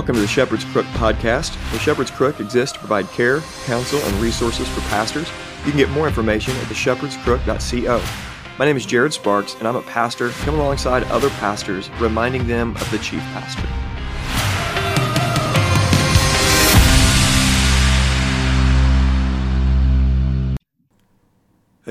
Welcome 0.00 0.14
to 0.14 0.22
the 0.22 0.28
Shepherd's 0.28 0.64
Crook 0.64 0.86
podcast. 0.94 1.52
The 1.72 1.78
Shepherd's 1.78 2.10
Crook 2.10 2.40
exists 2.40 2.72
to 2.72 2.78
provide 2.78 3.06
care, 3.08 3.40
counsel, 3.66 3.98
and 3.98 4.14
resources 4.14 4.66
for 4.66 4.80
pastors. 4.88 5.28
You 5.66 5.72
can 5.72 5.76
get 5.76 5.90
more 5.90 6.08
information 6.08 6.56
at 6.56 6.64
theshepherdscrook.co. 6.68 8.02
My 8.58 8.64
name 8.64 8.78
is 8.78 8.86
Jared 8.86 9.12
Sparks, 9.12 9.56
and 9.56 9.68
I'm 9.68 9.76
a 9.76 9.82
pastor 9.82 10.30
coming 10.30 10.58
alongside 10.58 11.02
other 11.08 11.28
pastors, 11.28 11.90
reminding 12.00 12.46
them 12.46 12.76
of 12.76 12.90
the 12.90 12.98
chief 13.00 13.20
pastor. 13.34 13.68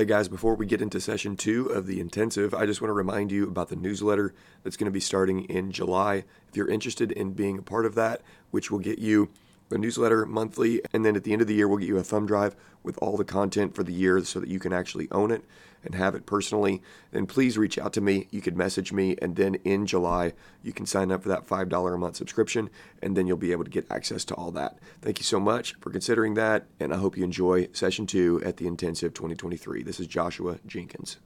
Hey 0.00 0.06
guys, 0.06 0.30
before 0.30 0.54
we 0.54 0.64
get 0.64 0.80
into 0.80 0.98
session 0.98 1.36
two 1.36 1.66
of 1.66 1.86
the 1.86 2.00
intensive, 2.00 2.54
I 2.54 2.64
just 2.64 2.80
want 2.80 2.88
to 2.88 2.94
remind 2.94 3.30
you 3.30 3.46
about 3.46 3.68
the 3.68 3.76
newsletter 3.76 4.32
that's 4.62 4.78
going 4.78 4.86
to 4.86 4.90
be 4.90 4.98
starting 4.98 5.44
in 5.44 5.72
July. 5.72 6.24
If 6.48 6.56
you're 6.56 6.70
interested 6.70 7.12
in 7.12 7.34
being 7.34 7.58
a 7.58 7.62
part 7.62 7.84
of 7.84 7.94
that, 7.96 8.22
which 8.50 8.70
will 8.70 8.78
get 8.78 8.98
you 8.98 9.28
a 9.70 9.76
newsletter 9.76 10.24
monthly, 10.24 10.80
and 10.94 11.04
then 11.04 11.16
at 11.16 11.24
the 11.24 11.34
end 11.34 11.42
of 11.42 11.48
the 11.48 11.54
year, 11.54 11.68
we'll 11.68 11.76
get 11.76 11.88
you 11.88 11.98
a 11.98 12.02
thumb 12.02 12.24
drive 12.24 12.56
with 12.82 12.96
all 13.02 13.18
the 13.18 13.26
content 13.26 13.74
for 13.74 13.82
the 13.82 13.92
year 13.92 14.24
so 14.24 14.40
that 14.40 14.48
you 14.48 14.58
can 14.58 14.72
actually 14.72 15.06
own 15.12 15.30
it 15.30 15.44
and 15.84 15.94
have 15.94 16.14
it 16.14 16.26
personally, 16.26 16.82
then 17.10 17.26
please 17.26 17.56
reach 17.56 17.78
out 17.78 17.92
to 17.94 18.00
me. 18.00 18.28
You 18.30 18.40
could 18.40 18.56
message 18.56 18.92
me, 18.92 19.16
and 19.20 19.36
then 19.36 19.56
in 19.64 19.86
July, 19.86 20.34
you 20.62 20.72
can 20.72 20.86
sign 20.86 21.10
up 21.10 21.22
for 21.22 21.28
that 21.28 21.46
$5 21.46 21.94
a 21.94 21.98
month 21.98 22.16
subscription, 22.16 22.70
and 23.02 23.16
then 23.16 23.26
you'll 23.26 23.36
be 23.36 23.52
able 23.52 23.64
to 23.64 23.70
get 23.70 23.90
access 23.90 24.24
to 24.26 24.34
all 24.34 24.50
that. 24.52 24.78
Thank 25.02 25.18
you 25.18 25.24
so 25.24 25.40
much 25.40 25.74
for 25.80 25.90
considering 25.90 26.34
that, 26.34 26.66
and 26.78 26.92
I 26.92 26.96
hope 26.96 27.16
you 27.16 27.24
enjoy 27.24 27.68
session 27.72 28.06
two 28.06 28.40
at 28.44 28.56
the 28.56 28.66
Intensive 28.66 29.14
2023. 29.14 29.82
This 29.82 30.00
is 30.00 30.06
Joshua 30.06 30.58
Jenkins. 30.66 31.18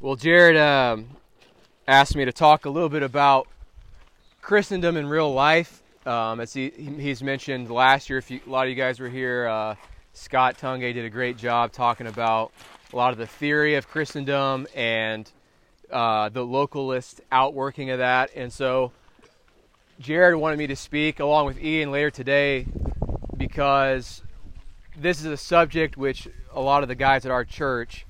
Well, 0.00 0.16
Jared 0.16 0.56
um, 0.56 1.08
asked 1.86 2.16
me 2.16 2.24
to 2.24 2.32
talk 2.32 2.66
a 2.66 2.70
little 2.70 2.88
bit 2.88 3.02
about 3.02 3.48
Christendom 4.42 4.96
in 4.96 5.06
real 5.06 5.32
life. 5.32 5.82
Um, 6.04 6.40
as 6.40 6.52
he, 6.52 6.68
he's 6.68 7.22
mentioned 7.22 7.70
last 7.70 8.10
year, 8.10 8.18
if 8.18 8.30
you, 8.30 8.40
a 8.46 8.50
lot 8.50 8.64
of 8.64 8.68
you 8.68 8.74
guys 8.74 9.00
were 9.00 9.08
here, 9.08 9.46
uh, 9.48 9.74
Scott 10.12 10.58
Tungay 10.58 10.92
did 10.92 11.04
a 11.04 11.10
great 11.10 11.36
job 11.36 11.72
talking 11.72 12.06
about 12.06 12.52
a 12.92 12.96
lot 12.96 13.12
of 13.12 13.18
the 13.18 13.26
theory 13.26 13.74
of 13.74 13.88
Christendom 13.88 14.66
and 14.74 15.30
uh, 15.90 16.28
the 16.28 16.40
localist 16.40 17.20
outworking 17.30 17.90
of 17.90 17.98
that. 17.98 18.30
And 18.34 18.52
so 18.52 18.92
Jared 19.98 20.36
wanted 20.36 20.58
me 20.58 20.66
to 20.68 20.76
speak 20.76 21.20
along 21.20 21.46
with 21.46 21.62
Ian 21.62 21.90
later 21.90 22.10
today 22.10 22.66
because 23.36 24.22
this 24.96 25.20
is 25.20 25.26
a 25.26 25.36
subject 25.36 25.96
which 25.96 26.28
a 26.52 26.60
lot 26.60 26.82
of 26.82 26.88
the 26.88 26.94
guys 26.94 27.24
at 27.24 27.32
our 27.32 27.44
church, 27.44 28.06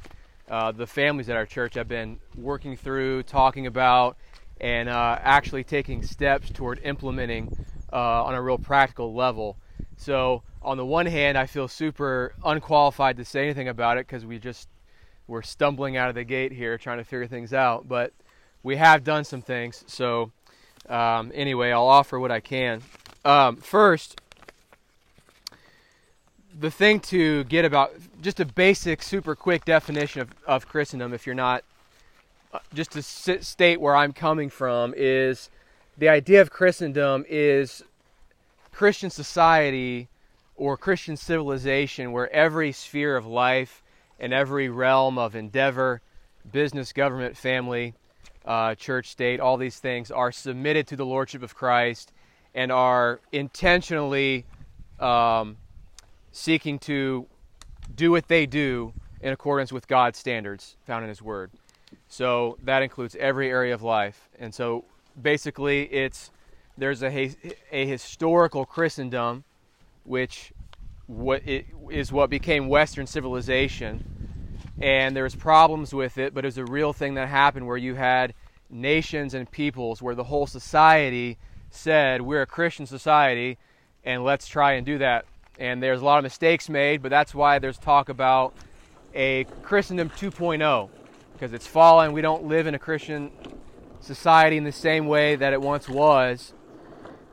uh, 0.51 0.73
the 0.73 0.87
families 0.87 1.29
at 1.29 1.37
our 1.37 1.47
church, 1.47 1.75
have 1.75 1.89
been 1.89 2.21
working 2.37 2.77
through, 2.77 3.23
talking 3.23 3.67
about, 3.67 4.17
and 4.61 4.89
uh, 4.89 5.19
actually 5.21 5.65
taking 5.65 6.03
steps 6.03 6.51
toward 6.51 6.81
implementing 6.85 7.57
uh, 7.93 8.25
on 8.25 8.35
a 8.35 8.43
real 8.43 8.59
practical 8.59 9.15
level. 9.15 9.57
So, 9.97 10.43
on 10.65 10.77
the 10.77 10.87
one 10.87 11.07
hand, 11.07 11.37
I 11.37 11.47
feel 11.47 11.69
super 11.69 12.35
unqualified 12.45 13.19
to 13.19 13.25
say 13.25 13.45
anything 13.45 13.69
about 13.69 13.99
it 13.99 14.07
because 14.07 14.25
we 14.25 14.39
just 14.39 14.69
we're 15.27 15.43
stumbling 15.43 15.97
out 15.97 16.09
of 16.09 16.15
the 16.15 16.25
gate 16.25 16.53
here 16.53 16.77
trying 16.79 16.99
to 16.99 17.05
figure 17.05 17.27
things 17.27 17.53
out. 17.53 17.89
But 17.89 18.13
we 18.63 18.77
have 18.77 19.05
done 19.05 19.25
some 19.25 19.43
things. 19.43 19.85
So, 19.87 20.33
um, 20.89 21.31
anyway, 21.35 21.71
I'll 21.71 21.87
offer 21.87 22.19
what 22.19 22.31
I 22.31 22.41
can. 22.41 22.83
Um, 23.25 23.57
first, 23.57 24.21
the 26.59 26.71
thing 26.71 27.01
to 27.01 27.45
get 27.45 27.65
about 27.65 27.95
just 28.21 28.41
a 28.41 28.45
basic, 28.45 29.03
super 29.03 29.35
quick 29.35 29.65
definition 29.65 30.23
of, 30.23 30.31
of 30.47 30.69
Christendom, 30.69 31.13
if 31.13 31.27
you're 31.27 31.35
not, 31.35 31.65
uh, 32.53 32.59
just 32.73 32.93
to 32.93 33.03
sit, 33.03 33.45
state 33.45 33.81
where 33.81 33.97
I'm 33.97 34.13
coming 34.13 34.51
from, 34.51 34.95
is 34.97 35.51
the 35.99 36.09
idea 36.09 36.41
of 36.41 36.51
Christendom 36.51 37.25
is 37.29 37.83
Christian 38.73 39.11
society 39.11 40.09
or 40.57 40.77
Christian 40.77 41.17
civilization 41.17 42.13
where 42.13 42.33
every 42.33 42.73
sphere 42.73 43.17
of 43.17 43.27
life 43.27 43.83
and 44.19 44.33
every 44.33 44.69
realm 44.69 45.19
of 45.19 45.35
endeavor, 45.35 46.01
business, 46.51 46.93
government, 46.93 47.37
family, 47.37 47.95
uh, 48.45 48.75
church, 48.75 49.09
state, 49.11 49.41
all 49.41 49.57
these 49.57 49.79
things 49.79 50.11
are 50.11 50.31
submitted 50.31 50.87
to 50.89 50.97
the 50.97 51.07
Lordship 51.07 51.43
of 51.43 51.55
Christ 51.55 52.13
and 52.55 52.71
are 52.71 53.21
intentionally 53.33 54.45
um, 55.01 55.57
seeking 56.31 56.79
to 56.81 57.27
do 57.95 58.11
what 58.11 58.29
they 58.29 58.47
do 58.47 58.93
in 59.21 59.33
accordance 59.33 59.73
with 59.73 59.89
God's 59.89 60.19
standards 60.19 60.77
found 60.85 61.05
in 61.05 61.09
His 61.09 61.23
Word. 61.23 61.51
So 62.09 62.59
that 62.63 62.83
includes 62.83 63.17
every 63.19 63.51
area 63.51 63.75
of 63.75 63.83
life. 63.83 64.29
And 64.39 64.55
so 64.55 64.85
basically, 65.21 65.85
it's 65.85 66.31
there's 66.77 67.03
a, 67.03 67.35
a 67.73 67.87
historical 67.87 68.65
Christendom, 68.65 69.45
which 70.05 70.53
what 71.07 71.47
it 71.47 71.67
is 71.91 72.11
what 72.13 72.31
became 72.31 72.69
Western 72.69 73.07
civilization, 73.07 74.05
and 74.81 75.15
there's 75.17 75.35
problems 75.35 75.93
with 75.93 76.19
it, 76.19 76.35
but 76.35 76.45
it 76.45 76.49
was 76.49 76.59
a 76.59 76.65
real 76.65 76.93
thing 76.93 77.15
that 77.15 77.29
happened 77.29 77.67
where 77.67 77.77
you 77.77 77.95
had 77.95 78.35
nations 78.71 79.35
and 79.35 79.51
peoples 79.51 80.01
where 80.01 80.15
the 80.15 80.25
whole 80.25 80.47
society 80.47 81.39
said 81.71 82.23
we're 82.23 82.43
a 82.43 82.47
Christian 82.47 82.87
society, 82.87 83.59
and 84.05 84.25
let's 84.25 84.47
try 84.47 84.73
and 84.73 84.87
do 84.87 84.99
that. 84.99 85.27
And 85.59 85.83
there's 85.83 86.01
a 86.01 86.05
lot 86.05 86.19
of 86.19 86.25
mistakes 86.25 86.69
made, 86.69 87.03
but 87.03 87.11
that's 87.11 87.35
why 87.35 87.59
there's 87.59 87.79
talk 87.79 88.09
about 88.09 88.55
a 89.15 89.45
Christendom 89.63 90.11
2.0 90.11 90.91
because 91.33 91.53
it's 91.53 91.67
fallen. 91.67 92.13
We 92.13 92.23
don't 92.23 92.45
live 92.45 92.67
in 92.67 92.75
a 92.75 92.79
Christian 92.79 93.31
society 94.01 94.57
in 94.57 94.65
the 94.65 94.73
same 94.73 95.07
way 95.07 95.37
that 95.37 95.53
it 95.53 95.61
once 95.61 95.89
was. 95.89 96.53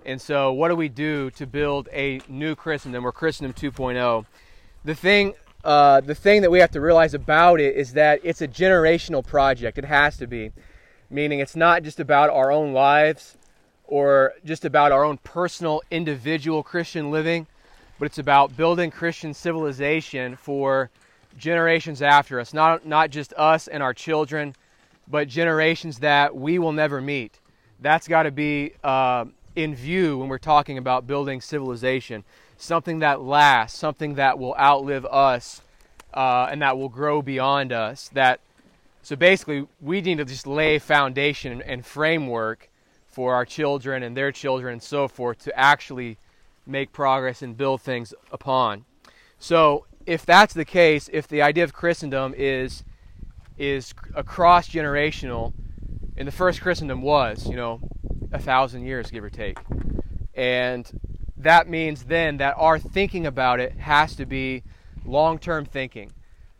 And 0.06 0.20
so, 0.20 0.52
what 0.52 0.70
do 0.70 0.76
we 0.76 0.90
do 0.90 1.30
to 1.32 1.46
build 1.46 1.88
a 1.92 2.22
new 2.28 2.56
Christendom 2.56 3.06
or 3.06 3.12
Christendom 3.12 3.54
2.0? 3.54 4.26
The 4.84 4.96
thing, 4.96 5.34
uh, 5.64 6.02
the 6.02 6.16
thing 6.16 6.42
that 6.42 6.50
we 6.50 6.60
have 6.60 6.72
to 6.72 6.82
realize 6.82 7.14
about 7.14 7.60
it 7.60 7.76
is 7.76 7.94
that 7.94 8.20
it's 8.24 8.42
a 8.42 8.48
generational 8.48 9.26
project. 9.26 9.78
It 9.78 9.86
has 9.86 10.18
to 10.18 10.26
be, 10.26 10.52
meaning 11.10 11.40
it's 11.40 11.56
not 11.56 11.84
just 11.84 12.00
about 12.00 12.32
our 12.32 12.52
own 12.52 12.74
lives 12.74 13.38
or 13.84 14.34
just 14.44 14.66
about 14.66 14.92
our 14.92 15.04
own 15.04 15.18
personal, 15.18 15.84
individual 15.92 16.64
Christian 16.64 17.12
living, 17.12 17.46
but 18.00 18.06
it's 18.06 18.18
about 18.18 18.58
building 18.58 18.90
Christian 18.90 19.36
civilization 19.36 20.36
for 20.36 20.90
generations 21.38 22.02
after 22.02 22.40
us. 22.40 22.56
Not 22.56 22.88
not 22.88 23.12
just 23.12 23.34
us 23.38 23.68
and 23.68 23.84
our 23.84 23.94
children, 23.94 24.56
but 25.08 25.28
generations 25.28 26.00
that 26.00 26.36
we 26.36 26.58
will 26.58 26.72
never 26.72 27.02
meet. 27.02 27.40
That's 27.80 28.08
got 28.08 28.24
to 28.24 28.32
be. 28.32 28.74
Uh, 28.84 29.26
in 29.56 29.76
view 29.76 30.18
when 30.18 30.30
we're 30.30 30.38
talking 30.38 30.78
about 30.78 31.08
building 31.08 31.42
civilization. 31.42 32.24
Something 32.58 33.00
that 33.00 33.22
lasts, 33.22 33.78
something 33.78 34.16
that 34.16 34.38
will 34.38 34.56
outlive 34.56 35.06
us, 35.06 35.62
uh, 36.14 36.48
and 36.52 36.62
that 36.62 36.78
will 36.78 36.90
grow 36.90 37.22
beyond 37.22 37.72
us. 37.72 38.10
That 38.14 38.40
so 39.02 39.16
basically, 39.16 39.68
we 39.80 40.02
need 40.02 40.20
to 40.20 40.26
just 40.26 40.46
lay 40.46 40.78
foundation 40.78 41.62
and 41.62 41.86
framework 41.86 42.70
for 43.08 43.34
our 43.34 43.46
children 43.46 44.04
and 44.04 44.16
their 44.16 44.32
children 44.32 44.74
and 44.74 44.84
so 44.84 45.08
forth 45.08 45.40
to 45.44 45.60
actually 45.60 46.18
make 46.66 46.94
progress 46.94 47.42
and 47.42 47.58
build 47.58 47.82
things 47.82 48.14
upon. 48.32 48.86
So, 49.40 49.86
if 50.06 50.26
that's 50.26 50.54
the 50.54 50.66
case, 50.66 51.10
if 51.12 51.28
the 51.28 51.42
idea 51.42 51.64
of 51.64 51.74
Christendom 51.74 52.34
is 52.38 52.84
is 53.58 53.94
a 54.16 54.24
cross 54.24 54.70
generational, 54.70 55.54
and 56.16 56.28
the 56.28 56.32
first 56.32 56.62
Christendom 56.62 57.02
was, 57.02 57.48
you 57.48 57.56
know, 57.56 57.80
a 58.32 58.40
thousand 58.40 58.86
years, 58.86 59.12
give 59.12 59.24
or 59.24 59.30
take. 59.30 59.58
And 60.34 60.90
that 61.38 61.68
means 61.68 62.04
then 62.04 62.38
that 62.38 62.56
our 62.58 62.80
thinking 62.80 63.26
about 63.26 63.60
it 63.60 63.74
has 63.74 64.16
to 64.16 64.26
be 64.26 64.64
long 65.06 65.40
term 65.40 65.66
thinking. 65.66 66.12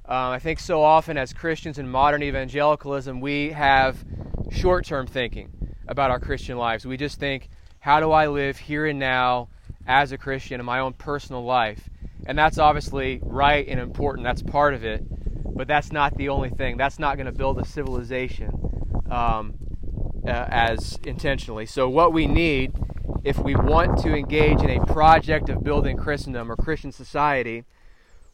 Um, 0.06 0.32
I 0.32 0.40
think 0.40 0.60
so 0.60 0.82
often 0.84 1.18
as 1.18 1.32
Christians 1.34 1.78
in 1.78 1.88
modern 1.88 2.24
evangelicalism, 2.24 3.22
we 3.22 3.52
have 3.52 4.04
short 4.52 4.86
term 4.86 5.08
thinking 5.08 5.52
about 5.88 6.12
our 6.12 6.20
Christian 6.20 6.58
lives. 6.58 6.86
We 6.86 6.98
just 6.98 7.20
think, 7.20 7.50
how 7.80 8.00
do 8.00 8.12
I 8.12 8.28
live 8.28 8.58
here 8.58 8.86
and 8.86 9.00
now 9.00 9.50
as 9.88 10.12
a 10.12 10.18
Christian 10.18 10.60
in 10.60 10.66
my 10.66 10.80
own 10.80 10.94
personal 10.94 11.44
life? 11.44 11.90
And 12.26 12.38
that's 12.38 12.58
obviously 12.58 13.20
right 13.24 13.68
and 13.68 13.80
important. 13.80 14.26
That's 14.26 14.42
part 14.42 14.74
of 14.74 14.84
it. 14.84 15.04
But 15.56 15.68
that's 15.68 15.92
not 15.92 16.16
the 16.18 16.30
only 16.30 16.50
thing. 16.50 16.78
That's 16.78 17.00
not 17.00 17.18
going 17.18 17.26
to 17.26 17.32
build 17.32 17.60
a 17.60 17.66
civilization. 17.66 18.52
Um, 19.10 19.56
uh, 20.26 20.46
as 20.50 21.00
intentionally. 21.04 21.66
So, 21.66 21.90
what 21.90 22.14
we 22.14 22.28
need, 22.28 22.74
if 23.24 23.38
we 23.40 23.56
want 23.56 24.00
to 24.04 24.16
engage 24.16 24.62
in 24.62 24.70
a 24.70 24.86
project 24.86 25.50
of 25.50 25.64
building 25.64 25.98
Christendom 25.98 26.52
or 26.52 26.56
Christian 26.56 26.92
society, 26.92 27.66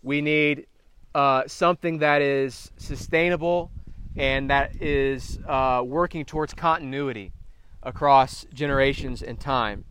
we 0.03 0.21
need 0.21 0.67
uh, 1.15 1.43
something 1.47 1.99
that 1.99 2.21
is 2.21 2.71
sustainable 2.77 3.71
and 4.15 4.49
that 4.49 4.81
is 4.81 5.39
uh, 5.47 5.81
working 5.85 6.25
towards 6.25 6.53
continuity 6.53 7.31
across 7.83 8.45
generations 8.53 9.21
and 9.21 9.39
time. 9.39 9.85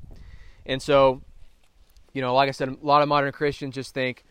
And 0.66 0.82
so, 0.82 1.22
you 2.12 2.20
know, 2.20 2.34
like 2.34 2.48
I 2.48 2.52
said, 2.52 2.68
a 2.68 2.76
lot 2.82 3.02
of 3.02 3.08
modern 3.08 3.32
Christians 3.32 3.74
just 3.74 3.94
think, 3.94 4.24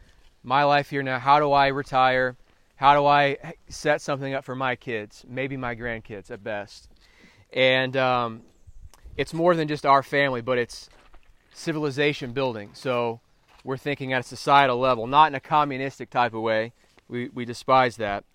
my 0.44 0.64
life 0.64 0.90
here 0.90 1.02
now, 1.02 1.18
how 1.18 1.40
do 1.40 1.52
I 1.52 1.68
retire? 1.68 2.36
How 2.76 2.94
do 2.94 3.06
I 3.06 3.38
set 3.70 4.02
something 4.02 4.34
up 4.34 4.44
for 4.44 4.56
my 4.56 4.76
kids, 4.76 5.26
maybe 5.28 5.58
my 5.58 5.76
grandkids 5.76 6.30
at 6.30 6.44
best? 6.44 6.90
And 7.56 7.96
um, 7.96 8.42
it's 9.16 9.34
more 9.34 9.56
than 9.56 9.68
just 9.68 9.86
our 9.86 10.04
family, 10.04 10.42
but 10.42 10.58
it's 10.58 10.90
civilization 11.54 12.34
building. 12.34 12.72
So 12.74 13.22
we're 13.64 13.78
thinking 13.78 14.12
at 14.14 14.20
a 14.20 14.24
societal 14.24 14.78
level, 14.78 15.08
not 15.08 15.32
in 15.32 15.36
a 15.36 15.40
communistic 15.40 16.10
type 16.10 16.34
of 16.34 16.42
way. 16.42 16.74
We, 17.08 17.30
we 17.30 17.46
despise 17.46 17.96
that. 17.98 18.26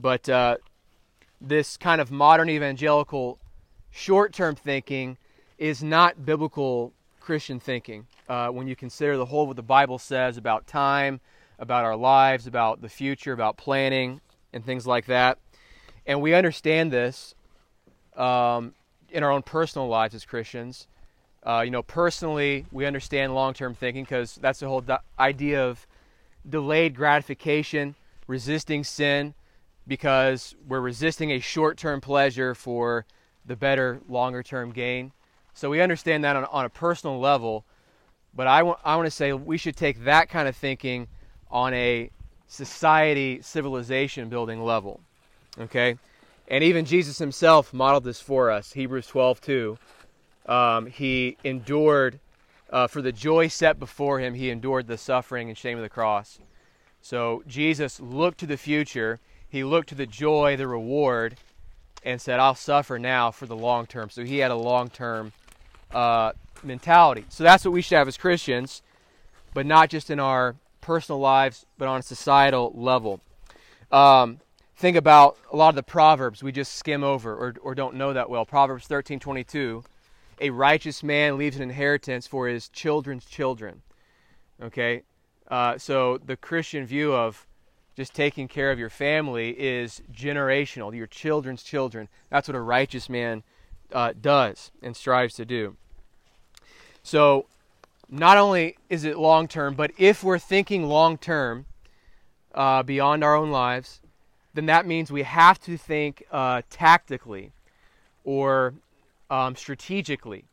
But 0.00 0.28
uh, 0.28 0.56
this 1.40 1.76
kind 1.76 2.00
of 2.00 2.10
modern 2.10 2.50
evangelical 2.50 3.38
short 3.90 4.32
term 4.32 4.56
thinking 4.56 5.16
is 5.56 5.82
not 5.82 6.26
biblical 6.26 6.92
Christian 7.20 7.60
thinking. 7.60 8.06
Uh, 8.28 8.48
when 8.48 8.66
you 8.66 8.74
consider 8.74 9.16
the 9.16 9.26
whole 9.26 9.46
what 9.46 9.56
the 9.56 9.62
Bible 9.62 9.98
says 9.98 10.36
about 10.36 10.66
time, 10.66 11.20
about 11.58 11.84
our 11.84 11.96
lives, 11.96 12.46
about 12.46 12.82
the 12.82 12.88
future, 12.88 13.32
about 13.32 13.56
planning, 13.56 14.20
and 14.52 14.64
things 14.64 14.86
like 14.86 15.06
that. 15.06 15.38
And 16.06 16.20
we 16.20 16.34
understand 16.34 16.92
this 16.92 17.34
um, 18.18 18.74
in 19.10 19.22
our 19.22 19.30
own 19.30 19.42
personal 19.42 19.88
lives 19.88 20.14
as 20.14 20.24
Christians. 20.24 20.86
Uh, 21.42 21.62
you 21.64 21.70
know, 21.70 21.82
personally, 21.82 22.66
we 22.72 22.84
understand 22.84 23.34
long 23.34 23.54
term 23.54 23.74
thinking 23.74 24.04
because 24.04 24.34
that's 24.36 24.60
the 24.60 24.68
whole 24.68 24.84
idea 25.18 25.64
of 25.64 25.86
delayed 26.48 26.94
gratification, 26.94 27.94
resisting 28.26 28.84
sin, 28.84 29.34
because 29.86 30.54
we're 30.66 30.80
resisting 30.80 31.32
a 31.32 31.40
short 31.40 31.78
term 31.78 32.00
pleasure 32.00 32.54
for 32.54 33.06
the 33.46 33.56
better 33.56 34.00
longer 34.08 34.42
term 34.42 34.72
gain. 34.72 35.12
So 35.54 35.70
we 35.70 35.80
understand 35.80 36.22
that 36.24 36.36
on, 36.36 36.44
on 36.46 36.64
a 36.64 36.68
personal 36.68 37.18
level. 37.18 37.64
But 38.34 38.46
I 38.46 38.58
I 38.58 38.96
want 38.96 39.06
to 39.06 39.10
say 39.10 39.32
we 39.32 39.56
should 39.56 39.76
take 39.76 40.04
that 40.04 40.28
kind 40.28 40.48
of 40.48 40.56
thinking 40.56 41.08
on 41.50 41.72
a 41.72 42.10
society, 42.46 43.40
civilization 43.42 44.28
building 44.28 44.62
level. 44.62 45.00
Okay? 45.58 45.96
And 46.48 46.64
even 46.64 46.86
Jesus 46.86 47.18
himself 47.18 47.74
modeled 47.74 48.04
this 48.04 48.20
for 48.20 48.50
us. 48.50 48.72
Hebrews 48.72 49.06
12, 49.06 49.40
2. 49.40 49.78
Um, 50.46 50.86
he 50.86 51.36
endured, 51.44 52.20
uh, 52.70 52.86
for 52.86 53.02
the 53.02 53.12
joy 53.12 53.48
set 53.48 53.78
before 53.78 54.18
him, 54.18 54.32
he 54.34 54.48
endured 54.48 54.86
the 54.86 54.96
suffering 54.96 55.48
and 55.48 55.58
shame 55.58 55.76
of 55.76 55.82
the 55.82 55.90
cross. 55.90 56.38
So 57.02 57.42
Jesus 57.46 58.00
looked 58.00 58.38
to 58.38 58.46
the 58.46 58.56
future. 58.56 59.20
He 59.48 59.62
looked 59.62 59.90
to 59.90 59.94
the 59.94 60.06
joy, 60.06 60.56
the 60.56 60.66
reward, 60.66 61.36
and 62.02 62.20
said, 62.20 62.40
I'll 62.40 62.54
suffer 62.54 62.98
now 62.98 63.30
for 63.30 63.44
the 63.44 63.56
long 63.56 63.86
term. 63.86 64.08
So 64.08 64.24
he 64.24 64.38
had 64.38 64.50
a 64.50 64.56
long 64.56 64.88
term 64.88 65.32
uh, 65.92 66.32
mentality. 66.62 67.24
So 67.28 67.44
that's 67.44 67.64
what 67.64 67.72
we 67.72 67.82
should 67.82 67.98
have 67.98 68.08
as 68.08 68.16
Christians, 68.16 68.82
but 69.52 69.66
not 69.66 69.90
just 69.90 70.08
in 70.08 70.18
our 70.18 70.56
personal 70.80 71.20
lives, 71.20 71.66
but 71.76 71.88
on 71.88 72.00
a 72.00 72.02
societal 72.02 72.72
level. 72.74 73.20
Um, 73.92 74.40
think 74.78 74.96
about 74.96 75.36
a 75.52 75.56
lot 75.56 75.70
of 75.70 75.74
the 75.74 75.82
proverbs 75.82 76.40
we 76.40 76.52
just 76.52 76.74
skim 76.74 77.02
over 77.02 77.34
or, 77.34 77.54
or 77.62 77.74
don't 77.74 77.96
know 77.96 78.12
that 78.12 78.30
well. 78.30 78.46
Proverbs 78.46 78.86
13:22, 78.86 79.84
a 80.40 80.50
righteous 80.50 81.02
man 81.02 81.36
leaves 81.36 81.56
an 81.56 81.62
inheritance 81.62 82.28
for 82.28 82.46
his 82.46 82.68
children's 82.68 83.24
children. 83.24 83.82
Okay, 84.62 85.02
uh, 85.48 85.76
so 85.78 86.18
the 86.18 86.36
Christian 86.36 86.86
view 86.86 87.12
of 87.12 87.44
just 87.96 88.14
taking 88.14 88.46
care 88.46 88.70
of 88.70 88.78
your 88.78 88.90
family 88.90 89.50
is 89.58 90.00
generational, 90.12 90.94
your 90.94 91.08
children's 91.08 91.64
children. 91.64 92.08
That's 92.30 92.46
what 92.46 92.54
a 92.54 92.60
righteous 92.60 93.08
man 93.08 93.42
uh, 93.92 94.12
does 94.20 94.70
and 94.80 94.96
strives 94.96 95.34
to 95.34 95.44
do. 95.44 95.76
So, 97.02 97.46
not 98.08 98.38
only 98.38 98.76
is 98.88 99.04
it 99.04 99.18
long 99.18 99.48
term, 99.48 99.74
but 99.74 99.90
if 99.98 100.22
we're 100.22 100.38
thinking 100.38 100.84
long 100.84 101.18
term 101.18 101.66
uh, 102.54 102.84
beyond 102.84 103.24
our 103.24 103.34
own 103.34 103.50
lives, 103.50 104.00
then 104.58 104.66
that 104.66 104.86
means 104.86 105.12
we 105.12 105.22
have 105.22 105.60
to 105.60 105.76
think 105.76 106.24
uh, 106.32 106.62
tactically 106.68 107.52
or 108.24 108.74
um, 109.30 109.54
strategically. 109.54 110.46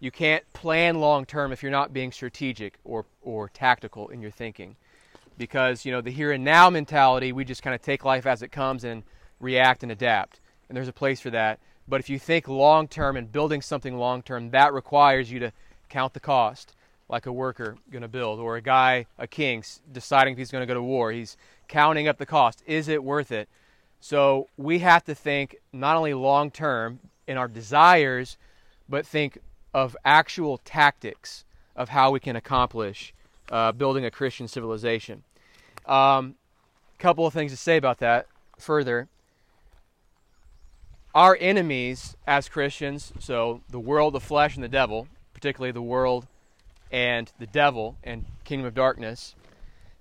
You 0.00 0.10
can't 0.10 0.42
plan 0.52 0.98
long 0.98 1.24
term 1.24 1.52
if 1.52 1.62
you're 1.62 1.70
not 1.70 1.92
being 1.92 2.10
strategic 2.10 2.74
or, 2.82 3.06
or 3.22 3.48
tactical 3.48 4.08
in 4.08 4.20
your 4.20 4.32
thinking. 4.32 4.74
Because 5.38 5.84
you 5.84 5.92
know 5.92 6.00
the 6.00 6.10
here 6.10 6.32
and 6.32 6.42
now 6.42 6.70
mentality 6.70 7.30
we 7.30 7.44
just 7.44 7.62
kind 7.62 7.74
of 7.74 7.82
take 7.82 8.04
life 8.04 8.26
as 8.26 8.42
it 8.42 8.50
comes 8.50 8.82
and 8.82 9.04
react 9.38 9.84
and 9.84 9.92
adapt. 9.92 10.40
And 10.68 10.76
there's 10.76 10.88
a 10.88 10.92
place 10.92 11.20
for 11.20 11.30
that. 11.30 11.60
But 11.86 12.00
if 12.00 12.10
you 12.10 12.18
think 12.18 12.48
long 12.48 12.88
term 12.88 13.16
and 13.16 13.30
building 13.30 13.62
something 13.62 13.96
long 13.96 14.22
term 14.22 14.50
that 14.50 14.74
requires 14.74 15.30
you 15.30 15.38
to 15.38 15.52
count 15.88 16.14
the 16.14 16.20
cost 16.20 16.74
like 17.08 17.26
a 17.26 17.32
worker 17.32 17.76
going 17.92 18.02
to 18.02 18.08
build 18.08 18.40
or 18.40 18.56
a 18.56 18.60
guy 18.60 19.06
a 19.18 19.28
king 19.28 19.62
deciding 19.92 20.32
if 20.32 20.38
he's 20.38 20.50
going 20.50 20.62
to 20.62 20.66
go 20.66 20.74
to 20.74 20.82
war. 20.82 21.12
He's 21.12 21.36
counting 21.68 22.08
up 22.08 22.18
the 22.18 22.26
cost 22.26 22.62
is 22.66 22.88
it 22.88 23.02
worth 23.02 23.32
it 23.32 23.48
so 24.00 24.48
we 24.56 24.78
have 24.80 25.04
to 25.04 25.14
think 25.14 25.56
not 25.72 25.96
only 25.96 26.14
long 26.14 26.50
term 26.50 27.00
in 27.26 27.36
our 27.36 27.48
desires 27.48 28.36
but 28.88 29.06
think 29.06 29.38
of 29.74 29.96
actual 30.04 30.58
tactics 30.58 31.44
of 31.74 31.90
how 31.90 32.10
we 32.10 32.20
can 32.20 32.36
accomplish 32.36 33.12
uh, 33.50 33.72
building 33.72 34.04
a 34.04 34.10
Christian 34.10 34.48
civilization. 34.48 35.22
A 35.86 35.92
um, 35.92 36.34
couple 36.98 37.26
of 37.26 37.34
things 37.34 37.52
to 37.52 37.56
say 37.56 37.76
about 37.76 37.98
that 37.98 38.26
further. 38.58 39.08
Our 41.14 41.36
enemies 41.40 42.16
as 42.26 42.48
Christians, 42.48 43.12
so 43.18 43.62
the 43.70 43.78
world, 43.80 44.14
the 44.14 44.20
flesh, 44.20 44.54
and 44.54 44.64
the 44.64 44.68
devil, 44.68 45.08
particularly 45.32 45.72
the 45.72 45.82
world 45.82 46.26
and 46.90 47.30
the 47.38 47.46
devil 47.46 47.96
and 48.04 48.24
kingdom 48.44 48.66
of 48.66 48.74
darkness, 48.74 49.34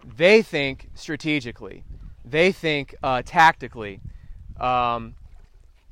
they 0.06 0.42
think 0.42 0.90
strategically. 0.94 1.84
They 2.24 2.52
think 2.52 2.96
uh, 3.02 3.22
tactically. 3.25 4.02
Um, 4.60 5.16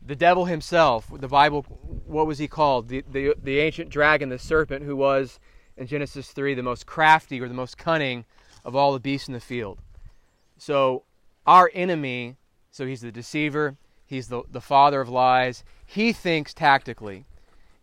the 0.06 0.16
devil 0.16 0.46
himself, 0.46 1.10
the 1.14 1.28
Bible, 1.28 1.64
what 2.06 2.28
was 2.28 2.38
he 2.38 2.48
called? 2.48 2.90
The, 2.90 3.04
the, 3.10 3.36
the 3.42 3.60
ancient 3.60 3.90
dragon, 3.90 4.30
the 4.30 4.40
serpent, 4.40 4.84
who 4.84 4.96
was 4.96 5.40
in 5.78 5.88
Genesis 5.88 6.32
3 6.32 6.54
the 6.54 6.64
most 6.64 6.86
crafty 6.86 7.40
or 7.40 7.48
the 7.48 7.54
most 7.54 7.78
cunning 7.78 8.26
of 8.66 8.76
all 8.76 8.94
the 8.94 9.00
beasts 9.00 9.28
in 9.28 9.34
the 9.34 9.40
field. 9.40 9.80
So, 10.58 11.04
our 11.46 11.70
enemy, 11.74 12.38
so 12.72 12.86
he's 12.86 13.02
the 13.02 13.12
deceiver, 13.12 13.76
he's 14.06 14.28
the, 14.28 14.44
the 14.52 14.62
father 14.62 15.02
of 15.02 15.10
lies, 15.10 15.64
he 15.86 16.14
thinks 16.14 16.54
tactically 16.54 17.26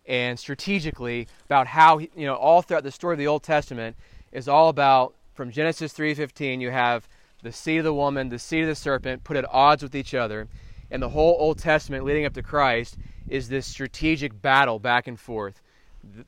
and 0.07 0.39
strategically 0.39 1.29
about 1.45 1.69
how, 1.69 1.99
he, 1.99 2.11
you 2.17 2.27
know, 2.27 2.35
all 2.35 2.63
throughout 2.63 2.85
the 2.85 2.91
story 2.91 3.15
of 3.15 3.19
the 3.19 3.27
Old 3.27 3.43
Testament 3.43 3.97
is 4.33 4.49
all 4.49 4.69
about, 4.69 5.15
from 5.41 5.51
Genesis 5.51 5.95
3.15, 5.95 6.61
you 6.61 6.71
have 6.71 7.09
the 7.43 7.51
seed 7.51 7.79
of 7.79 7.85
the 7.85 7.95
woman, 7.95 8.29
the 8.29 8.39
seed 8.39 8.65
of 8.65 8.69
the 8.69 8.75
serpent 8.75 9.25
put 9.25 9.39
at 9.39 9.47
odds 9.51 9.83
with 9.83 9.95
each 9.95 10.13
other. 10.13 10.49
And 10.91 11.03
the 11.03 11.09
whole 11.09 11.35
Old 11.41 11.59
Testament 11.59 12.05
leading 12.05 12.27
up 12.27 12.35
to 12.35 12.43
Christ 12.43 12.99
is 13.27 13.49
this 13.49 13.67
strategic 13.67 14.43
battle 14.43 14.79
back 14.79 15.07
and 15.07 15.19
forth 15.19 15.63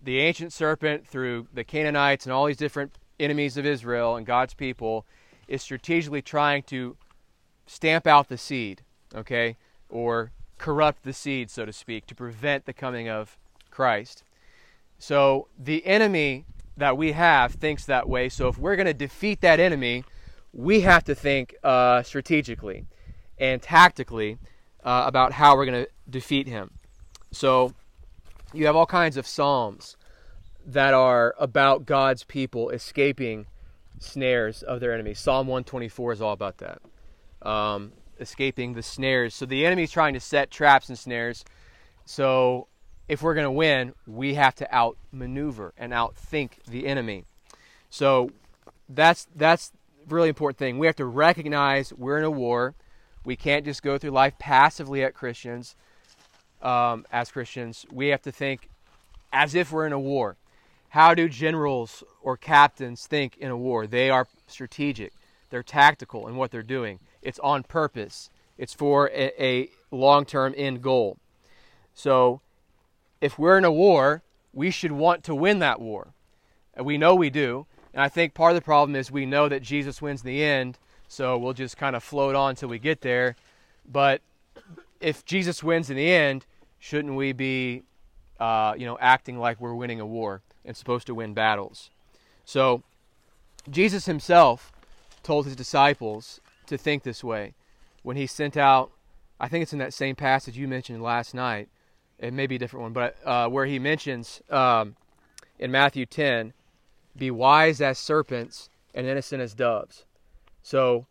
the 0.02 0.18
ancient 0.18 0.50
serpent 0.50 1.06
through 1.06 1.46
the 1.52 1.62
Canaanites 1.62 2.24
and 2.24 2.32
all 2.32 2.46
these 2.46 2.56
different 2.56 2.96
enemies 3.20 3.58
of 3.58 3.66
Israel 3.66 4.16
and 4.16 4.24
God's 4.24 4.54
people 4.54 5.04
is 5.46 5.60
strategically 5.60 6.22
trying 6.22 6.62
to 6.62 6.96
stamp 7.66 8.06
out 8.06 8.30
the 8.30 8.38
seed, 8.38 8.80
okay, 9.14 9.58
or 9.90 10.30
corrupt 10.56 11.02
the 11.02 11.12
seed, 11.12 11.50
so 11.50 11.66
to 11.66 11.72
speak, 11.74 12.06
to 12.06 12.14
prevent 12.14 12.64
the 12.64 12.72
coming 12.72 13.10
of 13.10 13.36
Christ. 13.70 14.24
So 14.98 15.48
the 15.58 15.84
enemy 15.84 16.46
that 16.76 16.96
we 16.96 17.12
have 17.12 17.54
thinks 17.54 17.86
that 17.86 18.08
way. 18.08 18.28
So 18.28 18.48
if 18.48 18.58
we're 18.58 18.76
going 18.76 18.86
to 18.86 18.94
defeat 18.94 19.40
that 19.42 19.60
enemy, 19.60 20.04
we 20.52 20.80
have 20.80 21.04
to 21.04 21.14
think 21.14 21.54
uh, 21.62 22.02
strategically 22.02 22.86
and 23.38 23.60
tactically 23.60 24.38
uh, 24.84 25.04
about 25.06 25.32
how 25.32 25.56
we're 25.56 25.66
going 25.66 25.84
to 25.84 25.90
defeat 26.08 26.46
him. 26.46 26.72
So 27.30 27.74
you 28.52 28.66
have 28.66 28.76
all 28.76 28.86
kinds 28.86 29.16
of 29.16 29.26
psalms 29.26 29.96
that 30.66 30.94
are 30.94 31.34
about 31.38 31.86
God's 31.86 32.24
people 32.24 32.70
escaping 32.70 33.46
snares 33.98 34.62
of 34.62 34.80
their 34.80 34.92
enemies. 34.92 35.18
Psalm 35.18 35.46
124 35.46 36.12
is 36.12 36.22
all 36.22 36.32
about 36.32 36.58
that. 36.58 36.80
Um, 37.42 37.92
escaping 38.20 38.74
the 38.74 38.82
snares. 38.82 39.34
So 39.34 39.46
the 39.46 39.66
enemy's 39.66 39.90
trying 39.90 40.14
to 40.14 40.20
set 40.20 40.50
traps 40.50 40.88
and 40.88 40.98
snares. 40.98 41.44
So 42.04 42.68
if 43.08 43.22
we're 43.22 43.34
going 43.34 43.44
to 43.44 43.50
win, 43.50 43.94
we 44.06 44.34
have 44.34 44.54
to 44.56 44.74
outmaneuver 44.74 45.72
and 45.76 45.92
outthink 45.92 46.62
the 46.68 46.86
enemy. 46.86 47.24
So 47.90 48.30
that's 48.88 49.26
that's 49.34 49.72
really 50.08 50.28
important 50.28 50.58
thing. 50.58 50.78
We 50.78 50.86
have 50.86 50.96
to 50.96 51.06
recognize 51.06 51.92
we're 51.92 52.18
in 52.18 52.24
a 52.24 52.30
war. 52.30 52.74
We 53.24 53.36
can't 53.36 53.64
just 53.64 53.82
go 53.82 53.98
through 53.98 54.10
life 54.10 54.34
passively 54.38 55.04
at 55.04 55.14
Christians 55.14 55.76
um, 56.62 57.04
as 57.10 57.30
Christians, 57.30 57.84
we 57.90 58.08
have 58.08 58.22
to 58.22 58.32
think 58.32 58.68
as 59.32 59.54
if 59.54 59.72
we're 59.72 59.86
in 59.86 59.92
a 59.92 60.00
war. 60.00 60.36
How 60.90 61.14
do 61.14 61.28
generals 61.28 62.04
or 62.22 62.36
captains 62.36 63.06
think 63.06 63.36
in 63.38 63.50
a 63.50 63.56
war? 63.56 63.86
They 63.86 64.10
are 64.10 64.28
strategic, 64.46 65.12
they're 65.50 65.62
tactical 65.62 66.28
in 66.28 66.36
what 66.36 66.50
they're 66.50 66.62
doing. 66.62 67.00
It's 67.20 67.38
on 67.40 67.62
purpose, 67.64 68.30
it's 68.56 68.74
for 68.74 69.08
a, 69.08 69.42
a 69.42 69.70
long 69.90 70.24
term 70.24 70.54
end 70.56 70.82
goal. 70.82 71.18
So, 71.94 72.40
if 73.22 73.38
we're 73.38 73.56
in 73.56 73.64
a 73.64 73.72
war, 73.72 74.20
we 74.52 74.70
should 74.70 74.92
want 74.92 75.24
to 75.24 75.34
win 75.34 75.60
that 75.60 75.80
war. 75.80 76.12
And 76.74 76.84
we 76.84 76.98
know 76.98 77.14
we 77.14 77.30
do. 77.30 77.66
And 77.94 78.02
I 78.02 78.10
think 78.10 78.34
part 78.34 78.50
of 78.50 78.56
the 78.56 78.64
problem 78.64 78.94
is 78.94 79.10
we 79.10 79.24
know 79.24 79.48
that 79.48 79.62
Jesus 79.62 80.02
wins 80.02 80.20
in 80.20 80.26
the 80.26 80.44
end, 80.44 80.78
so 81.08 81.38
we'll 81.38 81.54
just 81.54 81.78
kind 81.78 81.96
of 81.96 82.02
float 82.02 82.34
on 82.34 82.54
till 82.54 82.68
we 82.68 82.78
get 82.78 83.00
there. 83.00 83.36
But 83.90 84.20
if 85.00 85.24
Jesus 85.24 85.62
wins 85.62 85.88
in 85.88 85.96
the 85.96 86.10
end, 86.10 86.44
shouldn't 86.78 87.14
we 87.14 87.32
be, 87.32 87.82
uh, 88.38 88.74
you 88.76 88.84
know, 88.84 88.98
acting 89.00 89.38
like 89.38 89.58
we're 89.58 89.74
winning 89.74 90.00
a 90.00 90.06
war? 90.06 90.42
and 90.64 90.76
supposed 90.76 91.06
to 91.06 91.14
win 91.14 91.34
battles. 91.34 91.90
So, 92.44 92.82
Jesus 93.70 94.06
himself 94.06 94.72
told 95.22 95.46
his 95.46 95.56
disciples 95.56 96.40
to 96.66 96.76
think 96.76 97.02
this 97.02 97.22
way 97.22 97.54
when 98.02 98.16
he 98.16 98.26
sent 98.26 98.56
out, 98.56 98.90
I 99.38 99.48
think 99.48 99.62
it's 99.62 99.72
in 99.72 99.78
that 99.78 99.94
same 99.94 100.16
passage 100.16 100.56
you 100.56 100.66
mentioned 100.66 101.02
last 101.02 101.34
night. 101.34 101.68
It 102.18 102.32
may 102.32 102.46
be 102.46 102.56
a 102.56 102.58
different 102.58 102.82
one, 102.82 102.92
but 102.92 103.16
uh, 103.24 103.48
where 103.48 103.66
he 103.66 103.78
mentions 103.78 104.40
um, 104.50 104.96
in 105.58 105.70
Matthew 105.70 106.06
10, 106.06 106.52
be 107.16 107.30
wise 107.30 107.80
as 107.80 107.98
serpents 107.98 108.68
and 108.94 109.06
innocent 109.06 109.42
as 109.42 109.54
doves. 109.54 110.04
So, 110.62 111.06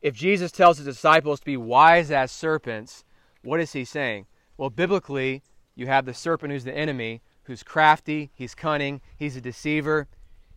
if 0.00 0.14
Jesus 0.14 0.50
tells 0.50 0.78
his 0.78 0.86
disciples 0.86 1.40
to 1.40 1.46
be 1.46 1.56
wise 1.56 2.10
as 2.10 2.32
serpents, 2.32 3.04
what 3.42 3.60
is 3.60 3.72
he 3.72 3.84
saying? 3.84 4.26
Well, 4.56 4.70
biblically, 4.70 5.42
you 5.74 5.86
have 5.86 6.06
the 6.06 6.14
serpent 6.14 6.52
who's 6.52 6.64
the 6.64 6.76
enemy, 6.76 7.22
who's 7.44 7.62
crafty, 7.62 8.30
he's 8.34 8.54
cunning, 8.54 9.00
he's 9.16 9.36
a 9.36 9.40
deceiver, 9.40 10.08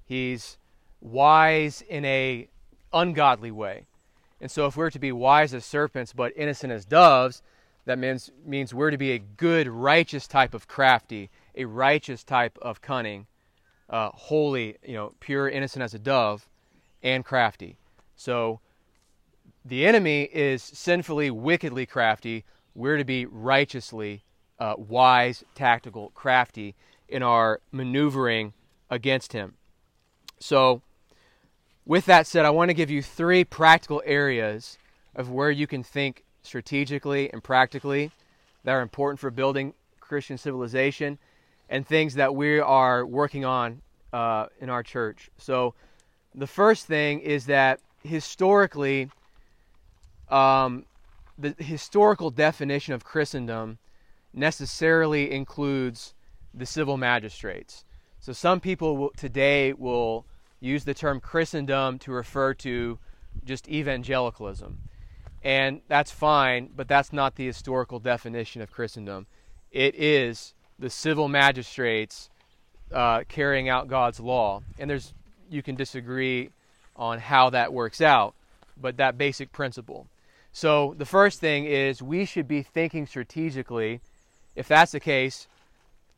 he's 0.05 0.57
wise 0.99 1.83
in 1.87 2.05
a 2.05 2.47
ungodly 2.93 3.51
way. 3.51 3.85
And 4.41 4.51
so 4.51 4.65
if 4.65 4.75
we're 4.75 4.89
to 4.89 4.99
be 4.99 5.11
wise 5.11 5.53
as 5.53 5.65
serpents 5.65 6.13
but 6.13 6.33
innocent 6.35 6.71
as 6.71 6.85
doves, 6.85 7.41
that 7.85 7.99
means 7.99 8.31
means 8.45 8.73
we're 8.73 8.91
to 8.91 8.97
be 8.97 9.11
a 9.11 9.19
good 9.19 9.67
righteous 9.67 10.27
type 10.27 10.53
of 10.53 10.67
crafty, 10.67 11.29
a 11.55 11.65
righteous 11.65 12.23
type 12.23 12.57
of 12.61 12.81
cunning, 12.81 13.27
uh, 13.89 14.09
holy, 14.13 14.77
you 14.83 14.93
know, 14.93 15.13
pure, 15.19 15.47
innocent 15.47 15.83
as 15.83 15.93
a 15.93 15.99
dove, 15.99 16.49
and 17.03 17.23
crafty. 17.23 17.77
So 18.15 18.59
the 19.63 19.85
enemy 19.85 20.23
is 20.23 20.61
sinfully, 20.61 21.31
wickedly 21.31 21.85
crafty. 21.85 22.43
We're 22.73 22.97
to 22.97 23.05
be 23.05 23.25
righteously 23.25 24.23
uh, 24.59 24.75
wise, 24.77 25.43
tactical, 25.53 26.11
crafty 26.13 26.75
in 27.07 27.23
our 27.23 27.61
maneuvering 27.71 28.53
against 28.89 29.33
him. 29.33 29.55
So, 30.39 30.81
with 31.85 32.05
that 32.05 32.27
said, 32.27 32.45
I 32.45 32.49
want 32.49 32.69
to 32.69 32.73
give 32.73 32.89
you 32.89 33.01
three 33.01 33.43
practical 33.43 34.01
areas 34.05 34.77
of 35.15 35.29
where 35.29 35.51
you 35.51 35.67
can 35.67 35.83
think 35.83 36.23
strategically 36.45 37.31
and 37.31 37.43
practically 37.43 38.11
that 38.63 38.71
are 38.71 38.81
important 38.81 39.19
for 39.19 39.31
building 39.31 39.73
Christian 39.99 40.37
civilization 40.37 41.17
and 41.69 41.85
things 41.85 42.15
that 42.15 42.35
we 42.35 42.59
are 42.59 43.05
working 43.05 43.45
on 43.45 43.81
uh, 44.13 44.47
in 44.59 44.69
our 44.69 44.83
church. 44.83 45.29
So, 45.37 45.73
the 46.33 46.47
first 46.47 46.85
thing 46.85 47.21
is 47.21 47.45
that 47.45 47.79
historically, 48.03 49.09
um, 50.29 50.85
the 51.37 51.55
historical 51.57 52.29
definition 52.29 52.93
of 52.93 53.03
Christendom 53.03 53.77
necessarily 54.33 55.31
includes 55.31 56.13
the 56.53 56.65
civil 56.65 56.97
magistrates. 56.97 57.85
So 58.19 58.33
some 58.33 58.59
people 58.59 58.97
will, 58.97 59.11
today 59.15 59.73
will 59.73 60.25
use 60.59 60.83
the 60.83 60.93
term 60.93 61.19
Christendom 61.19 61.99
to 61.99 62.11
refer 62.11 62.53
to 62.55 62.97
just 63.43 63.69
evangelicalism. 63.69 64.79
And 65.45 65.81
that's 65.87 66.09
fine, 66.09 66.71
but 66.75 66.87
that's 66.87 67.13
not 67.13 67.35
the 67.35 67.45
historical 67.45 67.99
definition 67.99 68.63
of 68.63 68.71
Christendom. 68.71 69.27
It 69.71 69.93
is 69.93 70.55
the 70.79 70.89
civil 70.89 71.27
magistrates 71.27 72.31
uh, 72.91 73.25
carrying 73.29 73.69
out 73.69 73.87
God's 73.87 74.19
law. 74.19 74.63
And 74.79 74.89
there's 74.89 75.13
you 75.47 75.61
can 75.61 75.75
disagree 75.75 76.49
on 76.95 77.19
how 77.19 77.51
that 77.51 77.71
works 77.71 78.01
out, 78.01 78.33
but 78.75 78.97
that 78.97 79.19
basic 79.19 79.51
principle. 79.51 80.07
So 80.51 80.95
the 80.97 81.05
first 81.05 81.39
thing 81.39 81.65
is 81.65 82.01
we 82.01 82.25
should 82.25 82.47
be 82.47 82.63
thinking 82.63 83.05
strategically. 83.05 84.01
If 84.55 84.67
that's 84.67 84.93
the 84.93 84.99
case, 84.99 85.47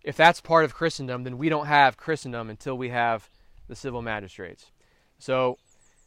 if 0.04 0.16
that's 0.16 0.40
part 0.40 0.64
of 0.64 0.74
Christendom, 0.74 1.26
then 1.26 1.38
we 1.38 1.50
don't 1.50 1.66
have 1.66 1.98
Christendom 1.98 2.50
until 2.50 2.78
we 2.78 2.90
have 2.90 3.30
the 3.68 3.76
civil 3.76 4.02
magistrates. 4.02 4.68
So 5.20 5.58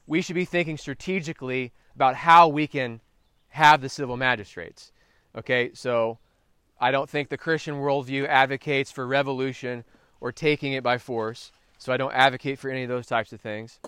we 0.07 0.23
should 0.23 0.37
be 0.37 0.47
thinking 0.47 0.79
strategically 0.79 1.73
about 1.95 2.15
how 2.15 2.49
we 2.49 2.67
can 2.67 3.03
have 3.51 3.81
the 3.81 3.89
civil 3.89 4.17
magistrates. 4.17 4.93
Okay, 5.37 5.71
so 5.75 6.19
I 6.81 6.91
don't 6.91 7.09
think 7.09 7.29
the 7.29 7.39
Christian 7.39 7.77
worldview 7.77 8.27
advocates 8.27 8.91
for 8.91 9.07
revolution 9.07 9.85
or 10.21 10.33
taking 10.33 10.73
it 10.73 10.83
by 10.83 10.99
force. 10.99 11.53
So 11.79 11.93
I 11.93 11.97
don't 11.97 12.13
advocate 12.13 12.59
for 12.59 12.71
any 12.71 12.83
of 12.83 12.89
those 12.89 13.07
types 13.07 13.33
of 13.33 13.41
things. 13.41 13.79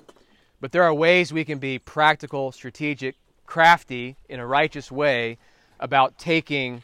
But 0.60 0.72
there 0.72 0.82
are 0.82 0.94
ways 0.94 1.32
we 1.32 1.44
can 1.44 1.58
be 1.58 1.78
practical, 1.78 2.52
strategic, 2.52 3.16
crafty, 3.46 4.16
in 4.28 4.40
a 4.40 4.46
righteous 4.46 4.90
way 4.90 5.38
about 5.80 6.16
taking 6.18 6.82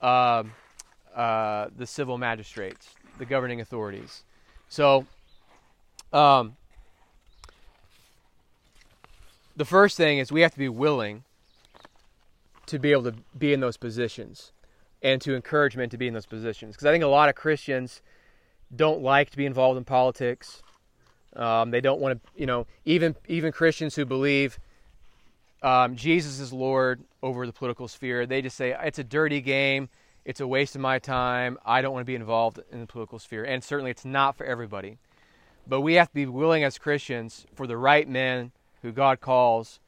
uh, 0.00 0.44
uh, 1.14 1.68
the 1.76 1.86
civil 1.86 2.18
magistrates, 2.18 2.88
the 3.18 3.26
governing 3.26 3.60
authorities. 3.60 4.22
So, 4.68 5.06
um, 6.12 6.56
the 9.56 9.64
first 9.64 9.96
thing 9.96 10.18
is 10.18 10.30
we 10.30 10.42
have 10.42 10.52
to 10.52 10.58
be 10.58 10.68
willing 10.68 11.24
to 12.66 12.78
be 12.78 12.92
able 12.92 13.04
to 13.04 13.14
be 13.36 13.52
in 13.52 13.60
those 13.60 13.76
positions 13.76 14.52
and 15.02 15.20
to 15.22 15.34
encourage 15.34 15.76
men 15.76 15.88
to 15.90 15.98
be 15.98 16.08
in 16.08 16.14
those 16.14 16.26
positions. 16.26 16.74
Because 16.74 16.86
I 16.86 16.92
think 16.92 17.04
a 17.04 17.08
lot 17.08 17.28
of 17.28 17.34
Christians 17.34 18.02
don't 18.74 19.02
like 19.02 19.30
to 19.30 19.36
be 19.36 19.46
involved 19.46 19.78
in 19.78 19.84
politics. 19.84 20.62
Um, 21.34 21.70
they 21.70 21.80
don't 21.80 22.00
want 22.00 22.22
to, 22.22 22.30
you 22.40 22.46
know, 22.46 22.66
even 22.84 23.14
even 23.28 23.52
Christians 23.52 23.94
who 23.94 24.04
believe 24.04 24.58
um, 25.62 25.96
Jesus 25.96 26.40
is 26.40 26.52
Lord 26.52 27.02
over 27.22 27.46
the 27.46 27.52
political 27.52 27.88
sphere, 27.88 28.26
they 28.26 28.42
just 28.42 28.56
say 28.56 28.74
it's 28.82 28.98
a 28.98 29.04
dirty 29.04 29.40
game, 29.40 29.88
it's 30.24 30.40
a 30.40 30.46
waste 30.46 30.74
of 30.74 30.80
my 30.80 30.98
time. 30.98 31.58
I 31.64 31.82
don't 31.82 31.92
want 31.92 32.02
to 32.02 32.06
be 32.06 32.14
involved 32.14 32.60
in 32.72 32.80
the 32.80 32.86
political 32.86 33.18
sphere, 33.18 33.44
and 33.44 33.62
certainly 33.62 33.90
it's 33.90 34.04
not 34.04 34.36
for 34.36 34.44
everybody. 34.44 34.98
But 35.66 35.80
we 35.80 35.94
have 35.94 36.08
to 36.08 36.14
be 36.14 36.26
willing 36.26 36.64
as 36.64 36.78
Christians 36.78 37.46
for 37.54 37.66
the 37.66 37.76
right 37.76 38.08
men 38.08 38.52
who 38.82 38.92
God 38.92 39.20
calls 39.20 39.80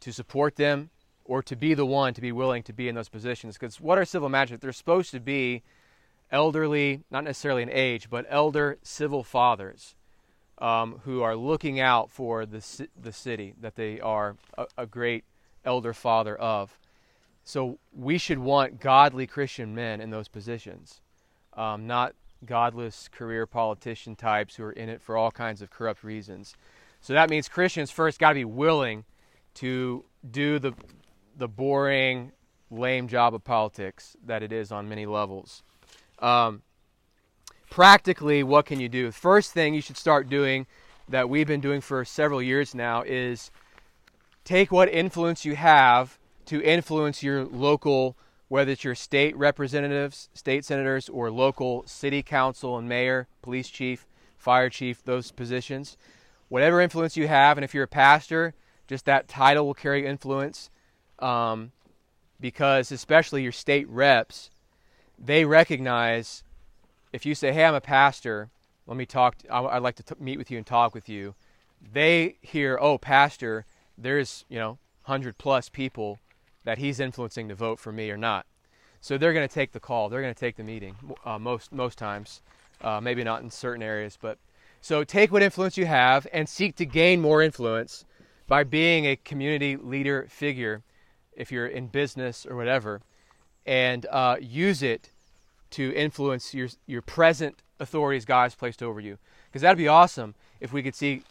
to 0.00 0.12
support 0.12 0.56
them 0.56 0.90
or 1.24 1.42
to 1.42 1.56
be 1.56 1.74
the 1.74 1.86
one 1.86 2.14
to 2.14 2.20
be 2.20 2.32
willing 2.32 2.62
to 2.64 2.72
be 2.72 2.88
in 2.88 2.94
those 2.94 3.08
positions. 3.08 3.54
Because 3.54 3.80
what 3.80 3.98
are 3.98 4.04
civil 4.04 4.28
magistrates? 4.28 4.62
They're 4.62 4.72
supposed 4.72 5.10
to 5.12 5.20
be 5.20 5.62
elderly, 6.30 7.02
not 7.10 7.24
necessarily 7.24 7.62
in 7.62 7.70
age, 7.70 8.10
but 8.10 8.26
elder 8.28 8.78
civil 8.82 9.22
fathers 9.22 9.94
um, 10.58 11.00
who 11.04 11.22
are 11.22 11.36
looking 11.36 11.80
out 11.80 12.10
for 12.10 12.46
the, 12.46 12.88
the 13.00 13.12
city 13.12 13.54
that 13.60 13.76
they 13.76 14.00
are 14.00 14.36
a, 14.56 14.66
a 14.78 14.86
great 14.86 15.24
elder 15.64 15.92
father 15.92 16.36
of. 16.36 16.78
So 17.44 17.78
we 17.92 18.18
should 18.18 18.38
want 18.38 18.80
godly 18.80 19.26
Christian 19.26 19.74
men 19.74 20.00
in 20.00 20.10
those 20.10 20.28
positions, 20.28 21.00
um, 21.54 21.86
not 21.86 22.14
godless 22.44 23.08
career 23.08 23.46
politician 23.46 24.16
types 24.16 24.56
who 24.56 24.64
are 24.64 24.72
in 24.72 24.88
it 24.88 25.02
for 25.02 25.16
all 25.16 25.30
kinds 25.30 25.62
of 25.62 25.70
corrupt 25.70 26.04
reasons. 26.04 26.54
So 27.00 27.12
that 27.12 27.30
means 27.30 27.48
Christians 27.48 27.90
first 27.90 28.18
got 28.18 28.30
to 28.30 28.34
be 28.34 28.44
willing 28.44 29.04
to 29.54 30.04
do 30.30 30.58
the 30.58 30.72
the 31.36 31.48
boring, 31.48 32.32
lame 32.70 33.08
job 33.08 33.34
of 33.34 33.44
politics 33.44 34.16
that 34.24 34.42
it 34.42 34.52
is 34.52 34.72
on 34.72 34.88
many 34.88 35.06
levels. 35.06 35.62
Um, 36.18 36.62
practically, 37.70 38.42
what 38.42 38.66
can 38.66 38.80
you 38.80 38.88
do? 38.88 39.10
First 39.10 39.52
thing 39.52 39.74
you 39.74 39.80
should 39.80 39.96
start 39.96 40.28
doing 40.28 40.66
that 41.08 41.28
we've 41.28 41.46
been 41.46 41.60
doing 41.60 41.80
for 41.80 42.04
several 42.04 42.40
years 42.40 42.74
now 42.74 43.02
is 43.02 43.50
take 44.44 44.72
what 44.72 44.88
influence 44.88 45.44
you 45.44 45.56
have 45.56 46.18
to 46.46 46.62
influence 46.62 47.22
your 47.22 47.44
local, 47.44 48.16
whether 48.48 48.72
it's 48.72 48.84
your 48.84 48.94
state 48.94 49.36
representatives, 49.36 50.28
state 50.34 50.64
senators, 50.64 51.08
or 51.08 51.30
local 51.30 51.84
city 51.86 52.22
council 52.22 52.78
and 52.78 52.88
mayor, 52.88 53.26
police 53.42 53.68
chief, 53.68 54.06
fire 54.36 54.68
chief, 54.68 55.02
those 55.04 55.32
positions. 55.32 55.96
Whatever 56.48 56.80
influence 56.80 57.16
you 57.16 57.26
have, 57.26 57.56
and 57.56 57.64
if 57.64 57.74
you're 57.74 57.84
a 57.84 57.88
pastor, 57.88 58.54
just 58.86 59.06
that 59.06 59.28
title 59.28 59.66
will 59.66 59.74
carry 59.74 60.06
influence. 60.06 60.70
Um, 61.18 61.72
because 62.40 62.90
especially 62.92 63.42
your 63.42 63.52
state 63.52 63.88
reps 63.88 64.50
they 65.18 65.44
recognize 65.44 66.42
if 67.12 67.24
you 67.24 67.34
say, 67.34 67.52
"Hey, 67.52 67.64
I'm 67.64 67.74
a 67.74 67.80
pastor. 67.80 68.50
Let 68.86 68.96
me 68.96 69.06
talk. 69.06 69.38
To, 69.38 69.54
I'd 69.54 69.82
like 69.82 69.96
to 69.96 70.02
t- 70.02 70.14
meet 70.18 70.38
with 70.38 70.50
you 70.50 70.58
and 70.58 70.66
talk 70.66 70.94
with 70.94 71.08
you." 71.08 71.34
They 71.80 72.36
hear, 72.40 72.78
"Oh, 72.80 72.98
pastor, 72.98 73.64
there's 73.96 74.44
you 74.48 74.58
know 74.58 74.78
hundred 75.04 75.38
plus 75.38 75.68
people 75.68 76.18
that 76.64 76.78
he's 76.78 76.98
influencing 77.00 77.48
to 77.48 77.54
vote 77.54 77.78
for 77.78 77.92
me 77.92 78.10
or 78.10 78.16
not." 78.16 78.46
So 79.00 79.18
they're 79.18 79.34
going 79.34 79.46
to 79.46 79.54
take 79.54 79.72
the 79.72 79.80
call. 79.80 80.08
They're 80.08 80.22
going 80.22 80.34
to 80.34 80.40
take 80.40 80.56
the 80.56 80.64
meeting 80.64 80.96
uh, 81.24 81.38
most 81.38 81.72
most 81.72 81.98
times. 81.98 82.42
Uh, 82.80 83.00
maybe 83.00 83.24
not 83.24 83.42
in 83.42 83.50
certain 83.50 83.82
areas, 83.82 84.18
but 84.20 84.36
so 84.80 85.04
take 85.04 85.32
what 85.32 85.42
influence 85.42 85.78
you 85.78 85.86
have 85.86 86.26
and 86.32 86.48
seek 86.48 86.76
to 86.76 86.84
gain 86.84 87.20
more 87.20 87.40
influence 87.40 88.04
by 88.46 88.64
being 88.64 89.06
a 89.06 89.16
community 89.16 89.76
leader 89.76 90.26
figure. 90.28 90.82
If 91.36 91.50
you're 91.52 91.66
in 91.66 91.88
business 91.88 92.46
or 92.46 92.56
whatever, 92.56 93.00
and 93.66 94.06
uh, 94.10 94.36
use 94.40 94.82
it 94.82 95.10
to 95.70 95.92
influence 95.94 96.54
your 96.54 96.68
your 96.86 97.02
present 97.02 97.62
authorities 97.80 98.24
God's 98.24 98.54
placed 98.54 98.82
over 98.82 99.00
you. 99.00 99.18
Because 99.46 99.62
that'd 99.62 99.78
be 99.78 99.88
awesome 99.88 100.34
if 100.60 100.72
we 100.72 100.82
could 100.82 100.94
see 100.94 101.22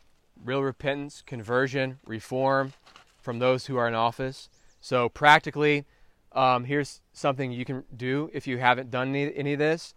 real 0.43 0.62
repentance, 0.62 1.24
conversion, 1.25 2.00
reform 2.05 2.74
from 3.22 3.39
those 3.39 3.67
who 3.67 3.77
are 3.77 3.88
in 3.88 3.93
office. 3.93 4.50
So 4.81 5.10
practically, 5.10 5.86
um, 6.33 6.65
here's 6.65 7.01
something 7.13 7.51
you 7.51 7.65
can 7.65 7.83
do 7.95 8.29
if 8.33 8.48
you 8.48 8.57
haven't 8.57 8.91
done 8.91 9.10
any, 9.10 9.33
any 9.36 9.53
of 9.53 9.60
this. 9.60 9.93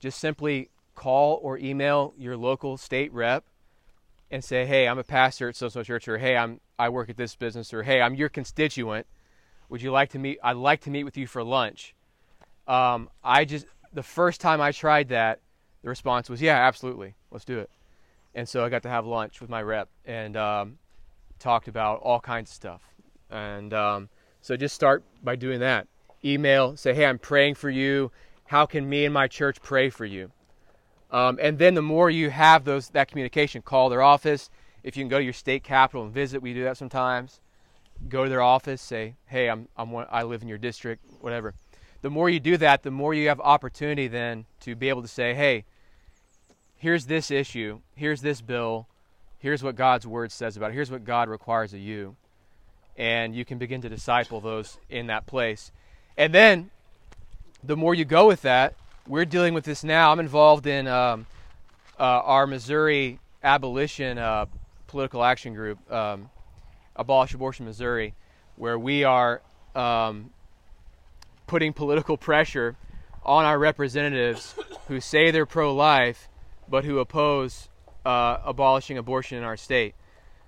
Just 0.00 0.18
simply 0.18 0.70
call 0.94 1.38
or 1.42 1.58
email 1.58 2.14
your 2.16 2.36
local 2.36 2.76
state 2.76 3.12
rep 3.12 3.44
and 4.30 4.42
say, 4.42 4.66
"Hey, 4.66 4.88
I'm 4.88 4.98
a 4.98 5.04
pastor 5.04 5.48
at 5.48 5.56
so 5.56 5.68
so 5.68 5.82
church," 5.82 6.08
or 6.08 6.18
"Hey, 6.18 6.36
I'm 6.36 6.60
I 6.78 6.88
work 6.88 7.08
at 7.08 7.16
this 7.16 7.36
business," 7.36 7.72
or 7.72 7.84
"Hey, 7.84 8.00
I'm 8.00 8.14
your 8.14 8.28
constituent. 8.28 9.06
Would 9.74 9.82
you 9.82 9.90
like 9.90 10.10
to 10.10 10.20
meet? 10.20 10.38
I'd 10.40 10.54
like 10.54 10.82
to 10.82 10.90
meet 10.90 11.02
with 11.02 11.16
you 11.16 11.26
for 11.26 11.42
lunch." 11.42 11.96
Um, 12.68 13.10
I 13.24 13.44
just 13.44 13.66
the 13.92 14.04
first 14.04 14.40
time 14.40 14.60
I 14.60 14.70
tried 14.70 15.08
that, 15.08 15.40
the 15.82 15.88
response 15.88 16.30
was, 16.30 16.40
"Yeah, 16.40 16.54
absolutely, 16.64 17.16
let's 17.32 17.44
do 17.44 17.58
it." 17.58 17.68
And 18.36 18.48
so 18.48 18.64
I 18.64 18.68
got 18.68 18.84
to 18.84 18.88
have 18.88 19.04
lunch 19.04 19.40
with 19.40 19.50
my 19.50 19.60
rep 19.60 19.88
and 20.06 20.36
um, 20.36 20.78
talked 21.40 21.66
about 21.66 21.98
all 22.02 22.20
kinds 22.20 22.52
of 22.52 22.54
stuff. 22.54 22.82
And 23.30 23.74
um, 23.74 24.08
so 24.42 24.56
just 24.56 24.76
start 24.76 25.02
by 25.24 25.34
doing 25.34 25.58
that. 25.58 25.88
Email, 26.24 26.76
say, 26.76 26.94
"Hey, 26.94 27.04
I'm 27.04 27.18
praying 27.18 27.56
for 27.56 27.68
you. 27.68 28.12
How 28.44 28.66
can 28.66 28.88
me 28.88 29.04
and 29.04 29.12
my 29.12 29.26
church 29.26 29.60
pray 29.60 29.90
for 29.90 30.04
you?" 30.04 30.30
Um, 31.10 31.36
and 31.42 31.58
then 31.58 31.74
the 31.74 31.82
more 31.82 32.10
you 32.10 32.30
have 32.30 32.62
those 32.62 32.90
that 32.90 33.08
communication, 33.08 33.60
call 33.60 33.88
their 33.88 34.02
office. 34.02 34.50
If 34.84 34.96
you 34.96 35.02
can 35.02 35.08
go 35.08 35.18
to 35.18 35.24
your 35.24 35.32
state 35.32 35.64
capital 35.64 36.04
and 36.04 36.14
visit, 36.14 36.40
we 36.40 36.54
do 36.54 36.62
that 36.62 36.76
sometimes. 36.76 37.40
Go 38.08 38.24
to 38.24 38.30
their 38.30 38.42
office, 38.42 38.82
say, 38.82 39.14
"Hey, 39.26 39.48
I'm, 39.48 39.68
I'm 39.76 39.94
I 40.10 40.22
live 40.24 40.42
in 40.42 40.48
your 40.48 40.58
district, 40.58 41.04
whatever." 41.20 41.54
The 42.02 42.10
more 42.10 42.28
you 42.28 42.38
do 42.38 42.56
that, 42.58 42.82
the 42.82 42.90
more 42.90 43.14
you 43.14 43.28
have 43.28 43.40
opportunity 43.40 44.08
then 44.08 44.44
to 44.60 44.74
be 44.74 44.88
able 44.88 45.02
to 45.02 45.08
say, 45.08 45.34
"Hey, 45.34 45.64
here's 46.76 47.06
this 47.06 47.30
issue, 47.30 47.80
here's 47.94 48.20
this 48.20 48.40
bill, 48.40 48.86
here's 49.38 49.62
what 49.62 49.76
God's 49.76 50.06
word 50.06 50.32
says 50.32 50.56
about 50.56 50.70
it, 50.70 50.74
here's 50.74 50.90
what 50.90 51.04
God 51.04 51.28
requires 51.28 51.72
of 51.72 51.80
you," 51.80 52.16
and 52.96 53.34
you 53.34 53.44
can 53.44 53.58
begin 53.58 53.80
to 53.82 53.88
disciple 53.88 54.40
those 54.40 54.78
in 54.90 55.06
that 55.06 55.26
place. 55.26 55.72
And 56.16 56.34
then, 56.34 56.70
the 57.62 57.76
more 57.76 57.94
you 57.94 58.04
go 58.04 58.26
with 58.26 58.42
that, 58.42 58.74
we're 59.06 59.24
dealing 59.24 59.54
with 59.54 59.64
this 59.64 59.82
now. 59.82 60.12
I'm 60.12 60.20
involved 60.20 60.66
in 60.66 60.86
um, 60.86 61.26
uh, 61.98 62.02
our 62.02 62.46
Missouri 62.46 63.18
abolition 63.42 64.18
uh, 64.18 64.46
political 64.86 65.24
action 65.24 65.54
group, 65.54 65.78
um, 65.92 66.30
Abolish 66.96 67.34
Abortion 67.34 67.66
Missouri, 67.66 68.14
where 68.56 68.78
we 68.78 69.04
are 69.04 69.42
um, 69.74 70.30
putting 71.46 71.72
political 71.72 72.16
pressure 72.16 72.76
on 73.24 73.44
our 73.44 73.58
representatives 73.58 74.54
who 74.88 75.00
say 75.00 75.30
they're 75.30 75.46
pro 75.46 75.74
life 75.74 76.28
but 76.68 76.84
who 76.84 76.98
oppose 76.98 77.68
uh, 78.04 78.38
abolishing 78.44 78.98
abortion 78.98 79.38
in 79.38 79.44
our 79.44 79.56
state. 79.56 79.94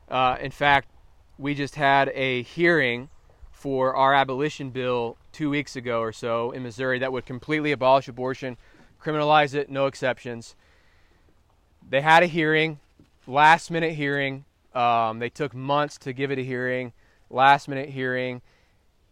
Uh, 0.09 0.37
in 0.41 0.51
fact, 0.51 0.89
we 1.39 1.55
just 1.55 1.75
had 1.75 2.11
a 2.15 2.43
hearing 2.43 3.09
for 3.51 3.95
our 3.95 4.15
abolition 4.15 4.71
bill 4.71 5.17
two 5.33 5.51
weeks 5.51 5.77
ago 5.77 6.01
or 6.01 6.13
so 6.13 6.51
in 6.53 6.63
Missouri 6.63 6.99
that 6.99 7.13
would 7.13 7.27
completely 7.27 7.73
abolish 7.73 8.09
abortion, 8.09 8.57
criminalize 9.03 9.55
it, 9.55 9.69
no 9.69 9.87
exceptions. 9.87 10.55
They 11.89 12.01
had 12.01 12.23
a 12.23 12.27
hearing, 12.27 12.81
last 13.27 13.71
minute 13.71 13.95
hearing. 13.95 14.45
Um, 14.77 15.21
they 15.21 15.31
took 15.31 15.55
months 15.55 15.97
to 16.01 16.13
give 16.13 16.31
it 16.31 16.39
a 16.39 16.43
hearing, 16.43 16.93
last 17.31 17.67
minute 17.67 17.89
hearing. 17.89 18.43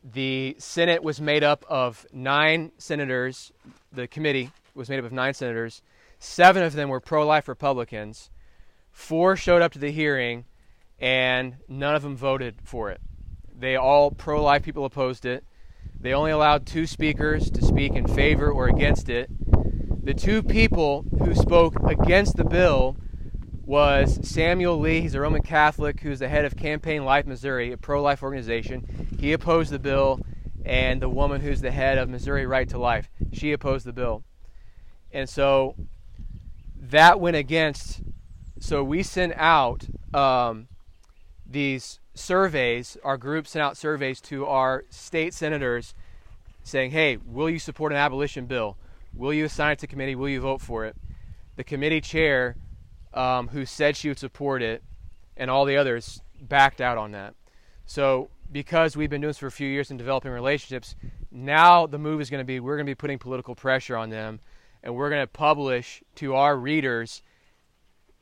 The 0.04 0.56
Senate 0.59 1.02
was 1.02 1.23
made 1.23 1.42
up 1.42 1.64
of 1.71 2.04
nine 2.12 2.73
senators. 2.76 3.50
The 3.90 4.06
committee 4.06 4.50
was 4.75 4.90
made 4.90 4.99
up 4.99 5.06
of 5.06 5.12
nine 5.12 5.33
senators. 5.33 5.80
Seven 6.18 6.62
of 6.62 6.75
them 6.75 6.90
were 6.90 7.00
pro 7.00 7.26
life 7.26 7.49
Republicans. 7.49 8.30
Four 8.92 9.37
showed 9.37 9.62
up 9.62 9.73
to 9.73 9.78
the 9.78 9.90
hearing, 9.90 10.44
and 10.99 11.56
none 11.66 11.94
of 11.94 12.02
them 12.02 12.14
voted 12.14 12.56
for 12.62 12.90
it. 12.90 13.00
They 13.59 13.75
all 13.75 14.11
pro 14.11 14.42
life 14.42 14.64
people 14.64 14.85
opposed 14.85 15.25
it. 15.25 15.44
They 15.99 16.12
only 16.12 16.33
allowed 16.33 16.66
two 16.66 16.87
speakers 16.87 17.50
to 17.50 17.64
speak 17.64 17.94
in 17.94 18.07
favor 18.07 18.50
or 18.50 18.68
against 18.68 19.09
it. 19.09 19.31
The 20.05 20.12
two 20.12 20.42
people 20.42 21.07
who 21.20 21.35
spoke 21.35 21.77
against 21.88 22.37
the 22.37 22.44
bill 22.44 22.98
was 23.66 24.29
Samuel 24.29 24.79
Lee, 24.79 25.00
he's 25.00 25.14
a 25.14 25.20
Roman 25.20 25.42
Catholic 25.42 26.00
who's 26.00 26.18
the 26.18 26.29
head 26.29 26.44
of 26.44 26.57
Campaign 26.57 27.05
Life 27.05 27.27
Missouri, 27.27 27.72
a 27.72 27.77
pro-life 27.77 28.22
organization. 28.22 29.09
He 29.18 29.33
opposed 29.33 29.70
the 29.70 29.79
bill, 29.79 30.20
and 30.64 31.00
the 31.00 31.09
woman 31.09 31.40
who's 31.40 31.61
the 31.61 31.70
head 31.70 31.98
of 31.98 32.09
Missouri 32.09 32.46
Right 32.46 32.68
to 32.68 32.79
Life, 32.79 33.09
she 33.33 33.53
opposed 33.53 33.87
the 33.87 33.92
bill. 33.92 34.22
And 35.12 35.29
so 35.29 35.77
that 36.81 37.20
went 37.20 37.37
against. 37.37 38.03
So 38.59 38.83
we 38.83 39.03
sent 39.03 39.33
out 39.37 39.87
um, 40.12 40.68
these 41.46 42.00
surveys, 42.14 42.96
our 43.05 43.16
group 43.16 43.46
sent 43.46 43.62
out 43.62 43.77
surveys 43.77 44.20
to 44.22 44.46
our 44.46 44.85
state 44.90 45.35
senators 45.35 45.94
saying, 46.62 46.92
hey, 46.92 47.18
will 47.24 47.50
you 47.50 47.59
support 47.59 47.92
an 47.92 47.98
abolition 47.98 48.46
bill? 48.46 48.77
Will 49.14 49.33
you 49.33 49.44
assign 49.44 49.72
it 49.72 49.79
to 49.81 49.87
committee? 49.87 50.14
Will 50.14 50.29
you 50.29 50.40
vote 50.40 50.61
for 50.61 50.85
it? 50.85 50.96
The 51.57 51.64
committee 51.64 52.00
chair, 52.00 52.57
um, 53.14 53.48
who 53.48 53.64
said 53.64 53.96
she 53.96 54.09
would 54.09 54.18
support 54.18 54.62
it, 54.62 54.83
and 55.37 55.50
all 55.50 55.64
the 55.64 55.77
others 55.77 56.20
backed 56.40 56.81
out 56.81 56.98
on 56.98 57.12
that. 57.12 57.35
So, 57.87 58.29
because 58.50 58.96
we've 58.96 59.11
been 59.11 59.20
doing 59.20 59.31
this 59.31 59.38
for 59.38 59.46
a 59.46 59.53
few 59.53 59.68
years 59.68 59.90
and 59.90 59.98
developing 59.98 60.31
relationships, 60.31 60.94
now 61.31 61.87
the 61.87 61.98
move 61.98 62.20
is 62.20 62.31
going 62.31 62.40
to 62.40 62.44
be 62.44 62.61
we're 62.61 62.77
going 62.77 62.87
to 62.87 62.90
be 62.90 62.94
putting 62.94 63.18
political 63.18 63.55
pressure 63.55 63.96
on 63.96 64.11
them, 64.11 64.40
and 64.83 64.94
we're 64.94 65.11
going 65.11 65.22
to 65.22 65.27
publish 65.27 66.03
to 66.16 66.35
our 66.35 66.57
readers. 66.57 67.22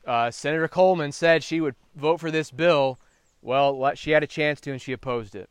Uh, 0.06 0.30
Senator 0.30 0.68
Coleman 0.68 1.12
said 1.12 1.42
she 1.44 1.60
would 1.60 1.74
vote 1.94 2.18
for 2.18 2.30
this 2.30 2.50
bill 2.50 2.98
well, 3.42 3.92
she 3.94 4.12
had 4.12 4.22
a 4.22 4.26
chance 4.26 4.60
to, 4.62 4.70
and 4.70 4.80
she 4.80 4.92
opposed 4.92 5.34
it. 5.34 5.50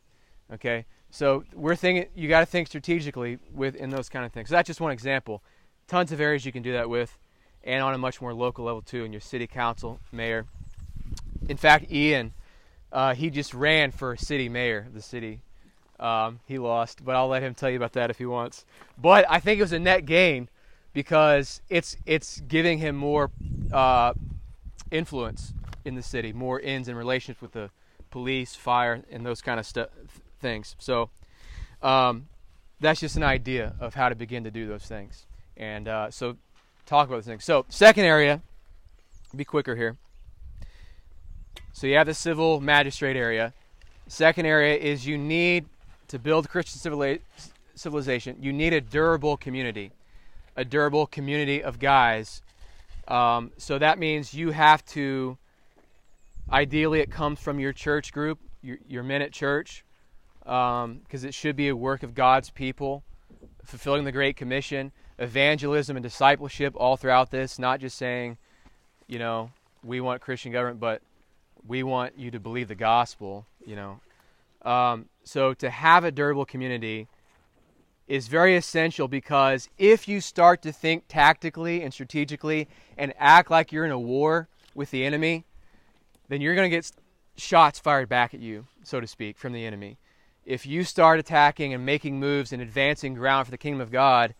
Okay, 0.52 0.86
so 1.10 1.44
we're 1.54 1.76
thinking 1.76 2.08
you 2.16 2.28
got 2.28 2.40
to 2.40 2.46
think 2.46 2.68
strategically 2.68 3.38
with 3.54 3.76
in 3.76 3.90
those 3.90 4.10
kind 4.10 4.26
of 4.26 4.32
things. 4.32 4.50
So 4.50 4.56
that's 4.56 4.68
just 4.68 4.82
one 4.82 4.92
example. 4.92 5.44
Tons 5.88 6.12
of 6.12 6.20
areas 6.20 6.46
you 6.46 6.52
can 6.52 6.64
do 6.64 6.72
that 6.72 6.90
with, 6.90 7.18
and 7.64 7.84
on 7.84 7.94
a 7.94 7.98
much 7.98 8.22
more 8.22 8.34
local 8.34 8.66
level 8.66 8.82
too, 8.82 9.04
in 9.04 9.12
your 9.12 9.22
city 9.22 9.48
council, 9.48 10.00
mayor. 10.12 10.46
In 11.48 11.58
fact, 11.58 11.92
Ian, 11.92 12.34
uh, 12.92 13.14
he 13.14 13.30
just 13.30 13.54
ran 13.54 13.92
for 13.92 14.16
city 14.16 14.50
mayor 14.50 14.86
of 14.88 14.94
the 14.94 15.02
city. 15.02 15.42
Um, 16.00 16.40
he 16.48 16.58
lost, 16.58 17.06
but 17.06 17.16
I'll 17.16 17.28
let 17.28 17.44
him 17.44 17.54
tell 17.54 17.70
you 17.70 17.78
about 17.78 17.94
that 17.94 18.10
if 18.10 18.18
he 18.18 18.26
wants. 18.26 18.66
But 18.98 19.26
I 19.30 19.40
think 19.40 19.60
it 19.60 19.62
was 19.62 19.72
a 19.72 19.80
net 19.80 20.06
gain 20.06 20.50
because 20.94 21.62
it's 21.70 21.96
it's 22.06 22.42
giving 22.42 22.80
him 22.80 22.96
more 22.96 23.32
uh, 23.72 24.14
influence 24.90 25.54
in 25.86 25.96
the 25.96 26.02
city, 26.02 26.34
more 26.34 26.60
ins 26.60 26.88
and 26.88 26.98
relations 26.98 27.40
with 27.42 27.52
the 27.52 27.70
police, 28.10 28.56
fire, 28.56 29.04
and 29.12 29.26
those 29.26 29.42
kind 29.42 29.60
of 29.60 29.66
stu- 29.66 29.88
things. 30.40 30.76
So 30.80 31.10
um, 31.82 32.28
that's 32.80 33.00
just 33.00 33.16
an 33.16 33.24
idea 33.24 33.76
of 33.80 33.94
how 33.94 34.10
to 34.10 34.16
begin 34.16 34.44
to 34.44 34.52
do 34.52 34.68
those 34.68 34.86
things. 34.86 35.26
And 35.56 35.88
uh, 35.88 36.12
so 36.12 36.38
talk 36.86 37.08
about 37.08 37.18
this 37.18 37.26
things. 37.26 37.44
So 37.44 37.66
second 37.70 38.06
area, 38.06 38.42
be 39.36 39.46
quicker 39.46 39.76
here. 39.76 39.98
So 41.74 41.88
you 41.88 41.96
have 41.96 42.08
the 42.08 42.14
civil 42.14 42.62
magistrate 42.62 43.16
area. 43.16 43.54
Second 44.08 44.46
area 44.46 44.76
is 44.76 45.08
you 45.08 45.18
need 45.18 45.66
to 46.10 46.20
build 46.20 46.50
Christian 46.50 47.20
civilization. 47.76 48.38
You 48.42 48.52
need 48.52 48.74
a 48.74 48.82
durable 48.82 49.38
community, 49.38 49.92
a 50.56 50.66
durable 50.66 51.08
community 51.08 51.64
of 51.64 51.80
guys. 51.80 52.42
Um, 53.08 53.52
so 53.58 53.80
that 53.80 54.00
means 54.00 54.34
you 54.34 54.52
have 54.52 54.86
to 54.88 55.38
Ideally, 56.52 57.00
it 57.00 57.10
comes 57.10 57.40
from 57.40 57.60
your 57.60 57.72
church 57.72 58.12
group, 58.12 58.40
your, 58.62 58.78
your 58.88 59.04
men 59.04 59.22
at 59.22 59.32
church, 59.32 59.86
because 60.40 60.84
um, 60.84 61.02
it 61.12 61.34
should 61.34 61.56
be 61.56 61.70
a 61.70 61.76
work 61.76 62.04
of 62.04 62.14
God's 62.14 62.50
people, 62.50 63.04
fulfilling 63.64 64.04
the 64.04 64.12
Great 64.12 64.36
Commission, 64.36 64.92
evangelism 65.22 65.96
and 65.96 66.04
discipleship 66.04 66.74
all 66.76 66.98
throughout 66.98 67.30
this, 67.30 67.60
not 67.60 67.80
just 67.80 67.98
saying, 67.98 68.38
you 69.08 69.20
know, 69.20 69.52
we 69.84 70.02
want 70.02 70.22
Christian 70.22 70.52
government, 70.52 70.80
but 70.80 71.02
we 71.66 71.84
want 71.84 72.18
you 72.18 72.32
to 72.32 72.40
believe 72.40 72.68
the 72.68 72.76
gospel, 72.76 73.46
you 73.66 73.76
know. 73.76 74.00
Um, 74.64 75.06
so 75.24 75.54
to 75.54 75.70
have 75.70 76.04
a 76.04 76.12
durable 76.12 76.46
community 76.46 77.08
is 78.08 78.28
very 78.28 78.56
essential 78.56 79.08
because 79.08 79.70
if 79.78 80.08
you 80.08 80.22
start 80.22 80.62
to 80.64 80.72
think 80.72 81.04
tactically 81.08 81.84
and 81.84 81.94
strategically 81.94 82.68
and 82.98 83.14
act 83.18 83.52
like 83.52 83.72
you're 83.72 83.86
in 83.86 83.92
a 83.92 84.00
war 84.00 84.50
with 84.74 84.92
the 84.92 85.06
enemy, 85.06 85.46
then 86.30 86.42
you're 86.42 86.56
going 86.56 86.70
to 86.70 86.76
get 86.76 86.92
shots 87.38 87.80
fired 87.80 88.10
back 88.10 88.34
at 88.34 88.40
you, 88.40 88.66
so 88.84 89.00
to 89.00 89.08
speak, 89.08 89.38
from 89.38 89.54
the 89.54 89.66
enemy. 89.66 89.98
If 90.46 90.66
you 90.66 90.84
start 90.84 91.20
attacking 91.20 91.74
and 91.74 91.86
making 91.86 92.20
moves 92.20 92.52
and 92.52 92.62
advancing 92.62 93.14
ground 93.14 93.46
for 93.46 93.52
the 93.52 93.58
kingdom 93.58 93.82
of 93.82 93.92
God, 93.92 94.34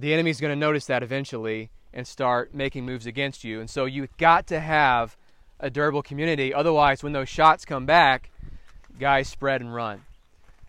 the 0.00 0.12
enemy's 0.12 0.40
going 0.40 0.52
to 0.52 0.58
notice 0.58 0.86
that 0.86 1.02
eventually 1.02 1.70
and 1.92 2.06
start 2.06 2.54
making 2.54 2.86
moves 2.86 3.06
against 3.06 3.44
you. 3.44 3.60
And 3.60 3.68
so 3.68 3.84
you've 3.84 4.16
got 4.16 4.46
to 4.48 4.60
have 4.60 5.16
a 5.58 5.70
durable 5.70 6.02
community. 6.02 6.54
Otherwise, 6.54 7.02
when 7.02 7.12
those 7.12 7.28
shots 7.28 7.64
come 7.64 7.86
back, 7.86 8.30
guys 8.98 9.28
spread 9.28 9.60
and 9.60 9.74
run. 9.74 10.02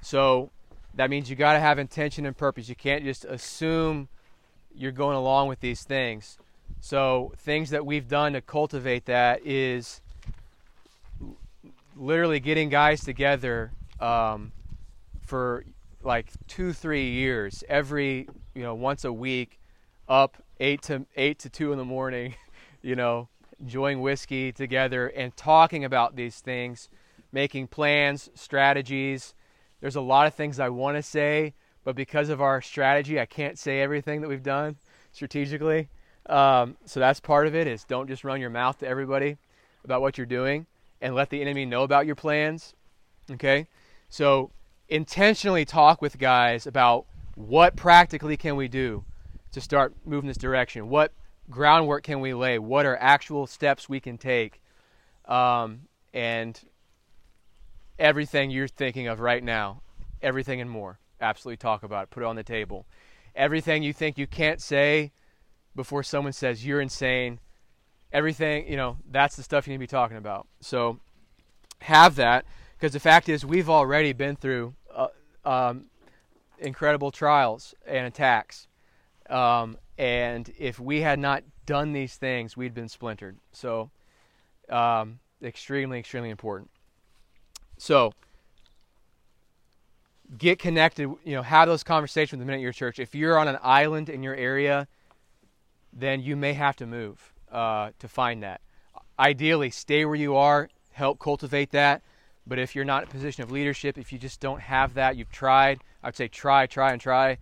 So 0.02 0.50
that 0.96 1.10
means 1.10 1.30
you 1.30 1.36
got 1.36 1.54
to 1.54 1.60
have 1.60 1.80
intention 1.80 2.26
and 2.26 2.36
purpose. 2.36 2.68
You 2.68 2.76
can't 2.76 3.04
just 3.04 3.26
assume 3.26 4.10
you're 4.76 4.92
going 4.92 5.16
along 5.16 5.48
with 5.48 5.60
these 5.60 5.84
things. 5.84 6.38
So, 6.80 7.34
things 7.38 7.70
that 7.72 7.86
we've 7.86 8.08
done 8.08 8.34
to 8.34 8.42
cultivate 8.42 9.06
that 9.06 9.46
is 9.46 10.02
literally 11.96 12.40
getting 12.40 12.70
guys 12.70 13.04
together 13.04 13.72
um, 14.00 14.54
for 15.22 15.66
like 16.02 16.28
two, 16.48 16.74
three 16.74 17.12
years, 17.12 17.64
every, 17.70 18.28
you 18.54 18.64
know, 18.64 18.76
once 18.76 19.04
a 19.06 19.14
week 19.14 19.60
up 20.08 20.44
eight 20.60 20.82
to 20.84 21.06
eight 21.16 21.40
to 21.40 21.50
two 21.50 21.72
in 21.72 21.78
the 21.78 21.86
morning, 21.86 22.36
you 22.82 22.96
know, 22.96 23.30
enjoying 23.60 24.02
whiskey 24.02 24.52
together 24.52 25.08
and 25.08 25.36
talking 25.38 25.86
about 25.86 26.16
these 26.16 26.40
things, 26.40 26.90
making 27.32 27.68
plans, 27.68 28.30
strategies. 28.34 29.34
There's 29.80 29.96
a 29.96 30.02
lot 30.02 30.28
of 30.28 30.34
things 30.34 30.60
I 30.60 30.70
want 30.70 30.98
to 30.98 31.04
say, 31.04 31.54
but 31.84 31.96
because 31.96 32.30
of 32.30 32.42
our 32.42 32.62
strategy, 32.62 33.20
I 33.20 33.26
can't 33.26 33.58
say 33.58 33.82
everything 33.82 34.22
that 34.22 34.28
we've 34.28 34.44
done 34.44 34.78
strategically. 35.12 35.90
Um, 36.28 36.78
so 36.86 37.00
that's 37.00 37.20
part 37.20 37.48
of 37.48 37.56
it 37.56 37.68
is 37.68 37.84
don't 37.84 38.08
just 38.08 38.24
run 38.24 38.42
your 38.42 38.50
mouth 38.50 38.78
to 38.80 38.88
everybody 38.88 39.38
about 39.84 40.02
what 40.02 40.18
you're 40.18 40.28
doing 40.28 40.68
and 41.02 41.16
let 41.16 41.30
the 41.30 41.42
enemy 41.42 41.66
know 41.66 41.84
about 41.84 42.06
your 42.06 42.16
plans. 42.16 42.76
Okay? 43.32 43.68
So 44.10 44.52
intentionally 44.88 45.66
talk 45.66 46.02
with 46.02 46.20
guys 46.20 46.68
about 46.68 47.06
what 47.36 47.76
practically 47.76 48.38
can 48.38 48.56
we 48.56 48.68
do 48.68 49.04
to 49.52 49.62
start 49.62 49.94
moving 50.06 50.28
this 50.28 50.38
direction? 50.38 50.90
What 50.90 51.14
groundwork 51.50 52.04
can 52.04 52.20
we 52.20 52.34
lay? 52.34 52.60
What 52.60 52.86
are 52.86 52.98
actual 52.98 53.48
steps 53.48 53.90
we 53.90 54.00
can 54.00 54.18
take? 54.18 54.62
Um, 55.26 55.82
and 56.14 56.60
everything 58.00 58.52
you're 58.52 58.68
thinking 58.68 59.08
of 59.08 59.20
right 59.20 59.44
now, 59.44 59.82
everything 60.22 60.62
and 60.62 60.70
more. 60.70 61.00
Absolutely 61.20 61.58
talk 61.58 61.84
about 61.84 62.04
it. 62.04 62.10
Put 62.10 62.24
it 62.24 62.26
on 62.26 62.36
the 62.36 62.44
table. 62.44 62.86
Everything 63.36 63.84
you 63.84 63.94
think 63.94 64.18
you 64.18 64.28
can't 64.28 64.62
say 64.62 65.12
before 65.76 66.04
someone 66.04 66.34
says 66.34 66.66
you're 66.66 66.82
insane. 66.82 67.40
Everything, 68.12 68.68
you 68.68 68.76
know, 68.76 68.98
that's 69.10 69.36
the 69.36 69.44
stuff 69.44 69.68
you 69.68 69.72
need 69.72 69.78
to 69.78 69.80
be 69.80 69.88
talking 69.88 70.18
about. 70.18 70.48
So 70.60 71.00
have 71.82 72.16
that 72.16 72.46
because 72.78 72.94
the 72.94 73.00
fact 73.00 73.30
is 73.30 73.46
we've 73.46 73.70
already 73.70 74.12
been 74.14 74.36
through 74.36 74.74
uh, 74.94 75.08
um, 75.46 75.86
incredible 76.62 77.12
trials 77.12 77.74
and 77.86 78.08
attacks. 78.08 78.68
Um, 79.30 79.78
and 79.98 80.52
if 80.58 80.80
we 80.80 81.02
had 81.02 81.20
not 81.20 81.44
done 81.66 81.94
these 81.94 82.16
things, 82.16 82.56
we'd 82.56 82.74
been 82.74 82.90
splintered. 82.90 83.38
So, 83.52 83.92
um, 84.70 85.20
extremely, 85.44 86.00
extremely 86.00 86.30
important. 86.30 86.70
So, 87.78 88.14
get 90.38 90.60
connected. 90.60 91.04
You 91.24 91.36
know, 91.36 91.42
have 91.42 91.68
those 91.68 91.84
conversations 91.84 92.34
with 92.34 92.40
the 92.40 92.46
men 92.46 92.54
minute 92.54 92.64
your 92.64 92.74
church. 92.74 93.00
If 93.00 93.16
you're 93.16 93.38
on 93.38 93.48
an 93.48 93.58
island 93.62 94.10
in 94.10 94.24
your 94.24 94.36
area, 94.36 94.88
then 95.94 96.22
you 96.22 96.36
may 96.36 96.54
have 96.54 96.76
to 96.78 96.86
move 96.86 97.34
uh, 97.52 97.92
to 98.00 98.08
find 98.08 98.44
that. 98.44 98.62
Ideally, 99.20 99.70
stay 99.70 100.06
where 100.06 100.16
you 100.16 100.36
are. 100.36 100.70
Help 100.94 101.20
cultivate 101.20 101.72
that. 101.72 102.02
But 102.48 102.60
if 102.60 102.76
you're 102.76 102.86
not 102.86 103.04
in 103.04 103.10
a 103.10 103.12
position 103.12 103.44
of 103.44 103.52
leadership, 103.52 103.98
if 103.98 104.12
you 104.12 104.20
just 104.20 104.40
don't 104.40 104.62
have 104.62 104.96
that, 104.96 105.16
you've 105.16 105.32
tried, 105.32 105.82
I 106.04 106.08
would 106.08 106.16
say 106.16 106.28
try, 106.28 106.66
try, 106.66 106.92
and 106.92 107.02
try, 107.02 107.38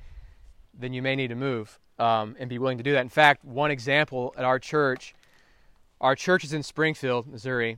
then 0.73 0.93
you 0.93 1.01
may 1.01 1.15
need 1.15 1.29
to 1.29 1.35
move 1.35 1.79
um, 1.97 2.35
and 2.39 2.49
be 2.49 2.57
willing 2.57 2.77
to 2.77 2.83
do 2.83 2.93
that. 2.93 3.01
In 3.01 3.09
fact, 3.09 3.43
one 3.45 3.71
example 3.71 4.33
at 4.37 4.45
our 4.45 4.59
church, 4.59 5.15
our 6.01 6.15
church 6.15 6.43
is 6.43 6.53
in 6.53 6.63
Springfield, 6.63 7.27
Missouri, 7.27 7.77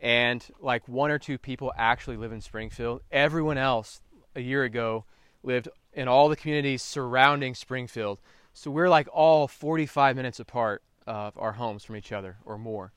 and 0.00 0.46
like 0.60 0.86
one 0.88 1.10
or 1.10 1.18
two 1.18 1.38
people 1.38 1.72
actually 1.76 2.16
live 2.16 2.32
in 2.32 2.40
Springfield. 2.40 3.02
Everyone 3.10 3.58
else 3.58 4.00
a 4.36 4.40
year 4.40 4.64
ago 4.64 5.04
lived 5.42 5.68
in 5.92 6.08
all 6.08 6.28
the 6.28 6.36
communities 6.36 6.82
surrounding 6.82 7.54
Springfield. 7.54 8.18
So 8.52 8.70
we're 8.70 8.88
like 8.88 9.08
all 9.12 9.48
45 9.48 10.16
minutes 10.16 10.40
apart 10.40 10.82
of 11.06 11.36
our 11.38 11.52
homes 11.52 11.84
from 11.84 11.96
each 11.96 12.12
other 12.12 12.36
or 12.44 12.58
more. 12.58 12.92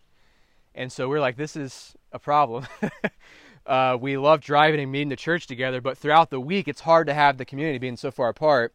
And 0.73 0.91
so 0.91 1.09
we're 1.09 1.19
like, 1.19 1.37
this 1.37 1.55
is 1.55 1.95
a 2.11 2.19
problem. 2.19 2.67
Uh, 3.67 3.97
we 3.99 4.17
love 4.17 4.39
driving 4.39 4.79
and 4.79 4.89
meeting 4.89 5.09
the 5.09 5.15
church 5.17 5.45
together, 5.45 5.81
but 5.81 5.97
throughout 5.97 6.29
the 6.29 6.39
week, 6.39 6.69
it's 6.69 6.81
hard 6.81 7.05
to 7.05 7.13
have 7.13 7.37
the 7.37 7.43
community 7.43 7.77
being 7.77 7.97
so 7.97 8.09
far 8.09 8.29
apart. 8.29 8.73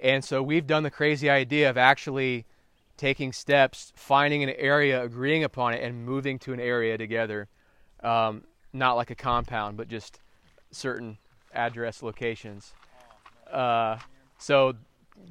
And 0.00 0.24
so 0.24 0.42
we've 0.42 0.66
done 0.66 0.82
the 0.82 0.90
crazy 0.90 1.30
idea 1.30 1.70
of 1.70 1.78
actually 1.78 2.44
taking 2.96 3.32
steps, 3.32 3.92
finding 3.94 4.42
an 4.42 4.50
area, 4.50 5.00
agreeing 5.00 5.44
upon 5.44 5.74
it, 5.74 5.82
and 5.82 6.04
moving 6.04 6.40
to 6.40 6.52
an 6.52 6.58
area 6.58 6.98
together. 6.98 7.46
Um, 8.02 8.42
not 8.72 8.96
like 8.96 9.10
a 9.10 9.14
compound, 9.14 9.76
but 9.76 9.88
just 9.88 10.18
certain 10.72 11.18
address 11.54 12.02
locations. 12.02 12.74
Uh, 13.50 13.98
so 14.38 14.74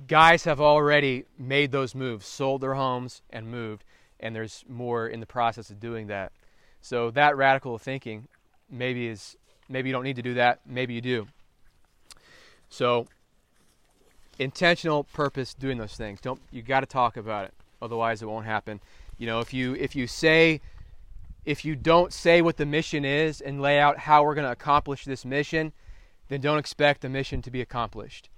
guys 0.08 0.46
have 0.46 0.62
already 0.62 1.26
made 1.38 1.72
those 1.74 1.94
moves, 1.94 2.26
sold 2.26 2.62
their 2.62 2.76
homes, 2.76 3.22
and 3.30 3.52
moved, 3.52 3.84
and 4.22 4.34
there's 4.34 4.64
more 4.70 5.08
in 5.08 5.20
the 5.20 5.26
process 5.26 5.70
of 5.70 5.82
doing 5.82 6.08
that. 6.08 6.32
So 6.82 7.12
that 7.12 7.36
radical 7.36 7.78
thinking 7.78 8.28
maybe 8.70 9.08
is 9.08 9.38
maybe 9.70 9.90
you 9.90 9.94
don't 9.94 10.04
need 10.04 10.16
to 10.16 10.22
do 10.22 10.36
that, 10.36 10.60
maybe 10.66 10.94
you 10.94 11.02
do. 11.02 11.28
So 12.70 13.08
intentional 14.40 15.04
purpose 15.04 15.54
doing 15.54 15.78
those 15.78 15.96
things. 15.96 16.20
Don't 16.22 16.42
you 16.52 16.62
got 16.62 16.82
to 16.82 16.86
talk 16.86 17.18
about 17.18 17.46
it, 17.46 17.54
otherwise 17.82 18.22
it 18.22 18.26
won't 18.26 18.46
happen. 18.46 18.80
You 19.18 19.28
know, 19.28 19.40
if 19.40 19.54
you 19.54 19.76
if 19.76 19.96
you 19.96 20.08
say 20.08 20.62
if 21.46 21.64
you 21.64 21.76
don't 21.76 22.12
say 22.12 22.42
what 22.42 22.58
the 22.58 22.66
mission 22.66 23.06
is 23.06 23.40
and 23.40 23.62
lay 23.62 23.80
out 23.80 24.00
how 24.00 24.24
we're 24.24 24.36
going 24.36 24.48
to 24.48 24.52
accomplish 24.52 25.06
this 25.06 25.24
mission, 25.24 25.72
then 26.28 26.42
don't 26.42 26.58
expect 26.58 27.02
the 27.02 27.10
mission 27.10 27.42
to 27.44 27.52
be 27.52 27.62
accomplished. 27.62 28.30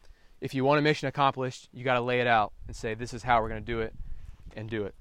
If 0.41 0.53
you 0.53 0.65
want 0.65 0.79
a 0.79 0.81
mission 0.81 1.07
accomplished, 1.07 1.69
you 1.73 1.83
got 1.83 1.95
to 1.95 2.01
lay 2.01 2.19
it 2.19 2.27
out 2.27 2.51
and 2.67 2.75
say 2.75 2.93
this 2.93 3.13
is 3.13 3.23
how 3.23 3.41
we're 3.41 3.49
going 3.49 3.63
to 3.63 3.65
do 3.65 3.79
it 3.79 3.93
and 4.55 4.69
do 4.69 4.83
it. 4.83 4.93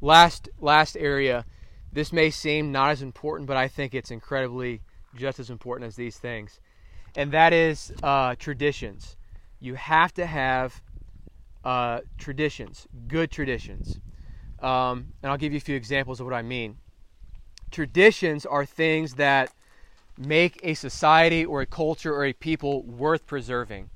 Last 0.00 0.48
last 0.58 0.96
area 0.96 1.44
this 1.92 2.12
may 2.12 2.30
seem 2.30 2.72
not 2.72 2.90
as 2.90 3.02
important, 3.02 3.46
but 3.46 3.56
I 3.56 3.68
think 3.68 3.94
it's 3.94 4.10
incredibly 4.10 4.80
just 5.14 5.40
as 5.40 5.50
important 5.50 5.88
as 5.88 5.96
these 5.96 6.16
things. 6.18 6.60
And 7.16 7.32
that 7.32 7.52
is 7.52 7.92
uh, 8.02 8.36
traditions. 8.38 9.16
You 9.58 9.74
have 9.74 10.14
to 10.14 10.26
have 10.26 10.82
uh, 11.64 12.00
traditions, 12.18 12.86
good 13.08 13.30
traditions. 13.30 14.00
Um, 14.60 15.06
and 15.22 15.30
I'll 15.30 15.38
give 15.38 15.52
you 15.52 15.58
a 15.58 15.60
few 15.60 15.76
examples 15.76 16.20
of 16.20 16.26
what 16.26 16.34
I 16.34 16.42
mean. 16.42 16.76
Traditions 17.70 18.46
are 18.46 18.64
things 18.64 19.14
that 19.14 19.52
make 20.16 20.60
a 20.62 20.74
society 20.74 21.44
or 21.44 21.62
a 21.62 21.66
culture 21.66 22.14
or 22.14 22.24
a 22.24 22.32
people 22.32 22.82
worth 22.82 23.26
preserving. 23.26 23.90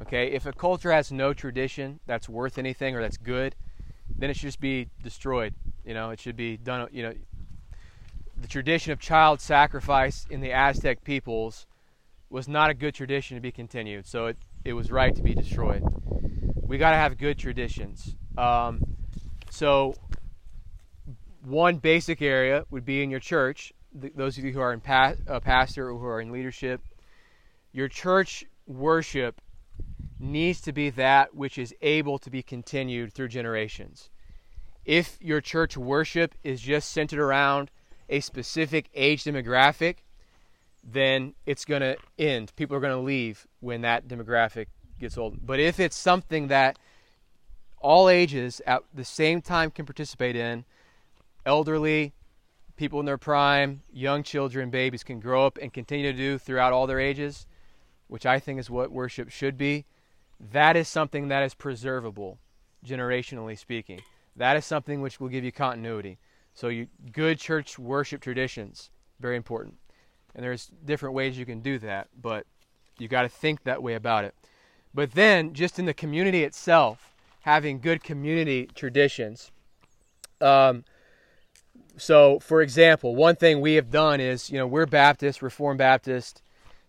Okay, 0.00 0.28
if 0.32 0.44
a 0.44 0.52
culture 0.52 0.92
has 0.92 1.10
no 1.10 1.32
tradition 1.32 2.00
that's 2.06 2.28
worth 2.28 2.58
anything 2.58 2.94
or 2.94 3.00
that's 3.00 3.16
good, 3.16 3.54
then 4.18 4.30
it 4.30 4.34
should 4.34 4.48
just 4.48 4.60
be 4.60 4.88
destroyed. 5.02 5.54
You 5.84 5.94
know, 5.94 6.10
it 6.10 6.20
should 6.20 6.36
be 6.36 6.56
done. 6.56 6.88
You 6.90 7.02
know, 7.04 7.14
the 8.40 8.48
tradition 8.48 8.92
of 8.92 9.00
child 9.00 9.40
sacrifice 9.40 10.26
in 10.30 10.40
the 10.40 10.52
Aztec 10.52 11.04
peoples 11.04 11.66
was 12.28 12.48
not 12.48 12.70
a 12.70 12.74
good 12.74 12.94
tradition 12.94 13.36
to 13.36 13.40
be 13.40 13.52
continued. 13.52 14.06
So 14.06 14.26
it, 14.26 14.36
it 14.64 14.72
was 14.72 14.90
right 14.90 15.14
to 15.14 15.22
be 15.22 15.34
destroyed. 15.34 15.82
We 16.62 16.78
got 16.78 16.90
to 16.90 16.96
have 16.96 17.16
good 17.18 17.38
traditions. 17.38 18.16
Um, 18.36 18.84
so 19.50 19.94
one 21.44 21.76
basic 21.76 22.20
area 22.20 22.64
would 22.70 22.84
be 22.84 23.02
in 23.02 23.10
your 23.10 23.20
church. 23.20 23.72
those 23.92 24.36
of 24.36 24.44
you 24.44 24.52
who 24.52 24.60
are 24.60 24.72
in 24.72 24.80
pa- 24.80 25.14
a 25.26 25.40
pastor 25.40 25.90
or 25.90 25.98
who 25.98 26.06
are 26.06 26.20
in 26.20 26.32
leadership, 26.32 26.80
your 27.72 27.88
church 27.88 28.44
worship 28.66 29.40
needs 30.18 30.60
to 30.62 30.72
be 30.72 30.90
that 30.90 31.34
which 31.34 31.58
is 31.58 31.74
able 31.82 32.18
to 32.18 32.30
be 32.30 32.42
continued 32.42 33.12
through 33.12 33.28
generations. 33.28 34.10
If 34.84 35.18
your 35.20 35.40
church 35.40 35.76
worship 35.76 36.34
is 36.44 36.60
just 36.60 36.90
centered 36.90 37.20
around 37.20 37.70
a 38.08 38.20
specific 38.20 38.88
age 38.94 39.24
demographic, 39.24 39.96
then 40.84 41.34
it's 41.44 41.64
going 41.64 41.82
to 41.82 41.96
end. 42.18 42.52
People 42.56 42.76
are 42.76 42.80
going 42.80 42.96
to 42.96 43.00
leave 43.00 43.46
when 43.60 43.80
that 43.80 44.06
demographic 44.06 44.66
gets 45.00 45.18
old. 45.18 45.44
But 45.44 45.58
if 45.58 45.80
it's 45.80 45.96
something 45.96 46.48
that 46.48 46.78
all 47.80 48.08
ages 48.08 48.62
at 48.66 48.82
the 48.94 49.04
same 49.04 49.42
time 49.42 49.70
can 49.70 49.84
participate 49.84 50.36
in, 50.36 50.64
elderly, 51.44 52.12
people 52.76 53.00
in 53.00 53.06
their 53.06 53.18
prime, 53.18 53.82
young 53.92 54.22
children, 54.22 54.70
babies 54.70 55.02
can 55.02 55.18
grow 55.20 55.46
up 55.46 55.58
and 55.60 55.72
continue 55.72 56.12
to 56.12 56.16
do 56.16 56.38
throughout 56.38 56.72
all 56.72 56.86
their 56.86 57.00
ages, 57.00 57.46
which 58.06 58.24
I 58.24 58.38
think 58.38 58.60
is 58.60 58.70
what 58.70 58.92
worship 58.92 59.30
should 59.30 59.58
be. 59.58 59.84
That 60.38 60.76
is 60.76 60.88
something 60.88 61.28
that 61.28 61.42
is 61.42 61.54
preservable, 61.54 62.38
generationally 62.84 63.58
speaking. 63.58 64.00
That 64.36 64.56
is 64.56 64.64
something 64.64 65.00
which 65.00 65.18
will 65.18 65.28
give 65.28 65.44
you 65.44 65.52
continuity. 65.52 66.18
So 66.54 66.68
you 66.68 66.88
good 67.12 67.38
church 67.38 67.78
worship 67.78 68.20
traditions, 68.20 68.90
very 69.20 69.36
important. 69.36 69.74
And 70.34 70.44
there's 70.44 70.70
different 70.84 71.14
ways 71.14 71.38
you 71.38 71.46
can 71.46 71.60
do 71.60 71.78
that, 71.78 72.08
but 72.20 72.46
you 72.98 73.08
got 73.08 73.22
to 73.22 73.28
think 73.28 73.64
that 73.64 73.82
way 73.82 73.94
about 73.94 74.24
it. 74.24 74.34
But 74.94 75.12
then 75.12 75.52
just 75.52 75.78
in 75.78 75.86
the 75.86 75.94
community 75.94 76.44
itself, 76.44 77.14
having 77.40 77.80
good 77.80 78.02
community 78.02 78.68
traditions. 78.74 79.50
Um, 80.40 80.84
so, 81.96 82.38
for 82.40 82.60
example, 82.60 83.14
one 83.14 83.36
thing 83.36 83.60
we 83.60 83.74
have 83.74 83.90
done 83.90 84.20
is, 84.20 84.50
you 84.50 84.58
know, 84.58 84.66
we're 84.66 84.86
Baptist, 84.86 85.42
Reformed 85.42 85.78
Baptist, 85.78 86.42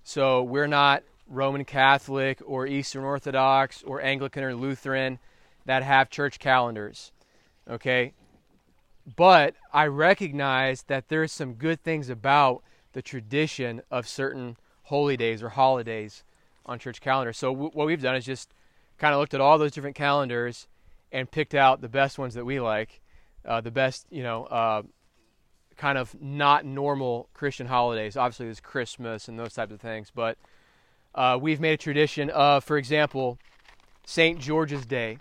so 0.03 0.41
we're 0.43 0.67
not 0.67 1.03
Roman 1.27 1.65
Catholic 1.65 2.41
or 2.45 2.67
Eastern 2.67 3.03
Orthodox 3.03 3.83
or 3.83 4.01
Anglican 4.01 4.43
or 4.43 4.55
Lutheran 4.55 5.19
that 5.65 5.83
have 5.83 6.09
church 6.09 6.39
calendars. 6.39 7.11
Okay? 7.69 8.13
But 9.15 9.55
I 9.73 9.87
recognize 9.87 10.83
that 10.83 11.09
there's 11.09 11.31
some 11.31 11.53
good 11.53 11.81
things 11.81 12.09
about 12.09 12.63
the 12.93 13.01
tradition 13.01 13.81
of 13.91 14.07
certain 14.07 14.57
holy 14.83 15.17
days 15.17 15.43
or 15.43 15.49
holidays 15.49 16.23
on 16.65 16.79
church 16.79 16.99
calendars. 17.01 17.37
So 17.37 17.51
w- 17.51 17.71
what 17.73 17.87
we've 17.87 18.01
done 18.01 18.15
is 18.15 18.25
just 18.25 18.53
kind 18.97 19.13
of 19.13 19.19
looked 19.19 19.33
at 19.33 19.41
all 19.41 19.57
those 19.57 19.71
different 19.71 19.95
calendars 19.95 20.67
and 21.11 21.29
picked 21.29 21.53
out 21.53 21.81
the 21.81 21.89
best 21.89 22.17
ones 22.17 22.33
that 22.33 22.45
we 22.45 22.59
like, 22.59 23.01
uh, 23.45 23.61
the 23.61 23.71
best, 23.71 24.07
you 24.09 24.23
know, 24.23 24.45
uh, 24.45 24.81
kind 25.77 25.97
of 25.97 26.19
not 26.19 26.65
normal 26.65 27.29
Christian 27.33 27.67
holidays. 27.67 28.17
Obviously, 28.17 28.47
there's 28.47 28.59
Christmas 28.59 29.27
and 29.27 29.39
those 29.39 29.53
types 29.53 29.71
of 29.71 29.79
things, 29.79 30.11
but 30.13 30.37
uh, 31.17 31.37
we've 31.41 31.59
made 31.59 31.73
a 31.73 31.77
tradition 31.77 32.29
of, 32.29 32.63
for 32.63 32.77
example, 32.77 33.37
St. 34.05 34.39
George's 34.39 34.85
Day, 34.85 35.17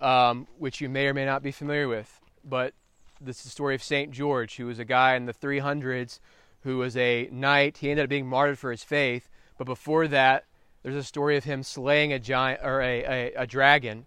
um, 0.00 0.46
which 0.58 0.80
you 0.80 0.88
may 0.88 1.06
or 1.06 1.12
may 1.14 1.26
not 1.26 1.42
be 1.42 1.50
familiar 1.50 1.88
with. 1.88 2.20
But 2.44 2.72
this 3.20 3.38
is 3.38 3.44
the 3.44 3.50
story 3.50 3.74
of 3.74 3.82
St. 3.82 4.12
George, 4.12 4.56
who 4.56 4.66
was 4.66 4.78
a 4.78 4.84
guy 4.84 5.16
in 5.16 5.26
the 5.26 5.34
300s 5.34 6.20
who 6.62 6.78
was 6.78 6.96
a 6.96 7.28
knight. 7.32 7.78
He 7.78 7.90
ended 7.90 8.04
up 8.04 8.08
being 8.08 8.26
martyred 8.26 8.58
for 8.58 8.70
his 8.70 8.84
faith. 8.84 9.28
But 9.58 9.64
before 9.64 10.08
that, 10.08 10.44
there's 10.82 10.96
a 10.96 11.04
story 11.04 11.36
of 11.36 11.44
him 11.44 11.62
slaying 11.62 12.12
a 12.12 12.18
giant 12.18 12.60
or 12.62 12.80
a, 12.80 13.04
a, 13.04 13.32
a 13.42 13.46
dragon 13.46 14.06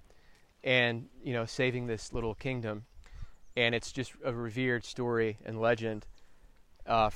and 0.63 1.09
you 1.21 1.33
know 1.33 1.45
saving 1.45 1.87
this 1.87 2.13
little 2.13 2.33
kingdom 2.33 2.85
and 3.55 3.75
it's 3.75 3.91
just 3.91 4.13
a 4.23 4.33
revered 4.33 4.85
story 4.85 5.37
and 5.45 5.59
legend 5.59 6.05
uh, 6.87 7.09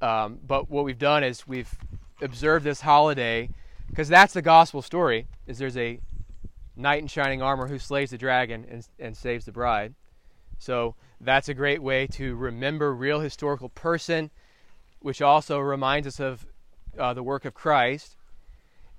um, 0.00 0.38
but 0.46 0.70
what 0.70 0.84
we've 0.84 0.98
done 0.98 1.22
is 1.22 1.46
we've 1.46 1.76
observed 2.20 2.64
this 2.64 2.80
holiday 2.80 3.48
because 3.88 4.08
that's 4.08 4.34
the 4.34 4.42
gospel 4.42 4.82
story 4.82 5.26
is 5.46 5.58
there's 5.58 5.76
a 5.76 6.00
knight 6.76 7.00
in 7.00 7.08
shining 7.08 7.42
armor 7.42 7.66
who 7.66 7.78
slays 7.78 8.10
the 8.10 8.18
dragon 8.18 8.64
and, 8.70 8.86
and 8.98 9.16
saves 9.16 9.44
the 9.44 9.52
bride 9.52 9.94
so 10.58 10.94
that's 11.20 11.48
a 11.48 11.54
great 11.54 11.82
way 11.82 12.06
to 12.06 12.34
remember 12.36 12.94
real 12.94 13.20
historical 13.20 13.68
person 13.68 14.30
which 15.00 15.22
also 15.22 15.58
reminds 15.58 16.06
us 16.06 16.20
of 16.20 16.46
uh, 16.98 17.14
the 17.14 17.22
work 17.22 17.44
of 17.44 17.54
christ 17.54 18.16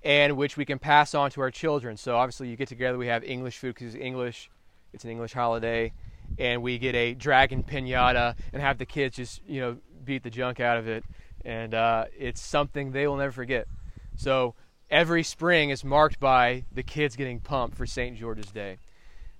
and 0.03 0.37
which 0.37 0.55
we 0.57 0.65
can 0.65 0.79
pass 0.79 1.13
on 1.13 1.29
to 1.31 1.41
our 1.41 1.51
children. 1.51 1.97
So 1.97 2.15
obviously, 2.15 2.47
you 2.47 2.55
get 2.55 2.67
together, 2.67 2.97
we 2.97 3.07
have 3.07 3.23
English 3.23 3.57
food 3.57 3.75
because 3.75 3.95
it's 3.95 4.03
English, 4.03 4.49
it's 4.93 5.03
an 5.03 5.09
English 5.09 5.33
holiday, 5.33 5.91
and 6.37 6.61
we 6.61 6.77
get 6.77 6.95
a 6.95 7.13
dragon 7.13 7.63
pinata 7.63 8.35
and 8.53 8.61
have 8.61 8.77
the 8.77 8.85
kids 8.85 9.17
just 9.17 9.41
you 9.47 9.59
know 9.59 9.77
beat 10.05 10.23
the 10.23 10.29
junk 10.29 10.59
out 10.59 10.77
of 10.77 10.87
it, 10.87 11.03
and 11.45 11.73
uh, 11.73 12.05
it's 12.17 12.41
something 12.41 12.91
they 12.91 13.07
will 13.07 13.17
never 13.17 13.31
forget. 13.31 13.67
So 14.15 14.55
every 14.89 15.23
spring 15.23 15.69
is 15.69 15.83
marked 15.83 16.19
by 16.19 16.63
the 16.71 16.83
kids 16.83 17.15
getting 17.15 17.39
pumped 17.39 17.77
for 17.77 17.85
St. 17.85 18.17
George's 18.17 18.51
Day. 18.51 18.77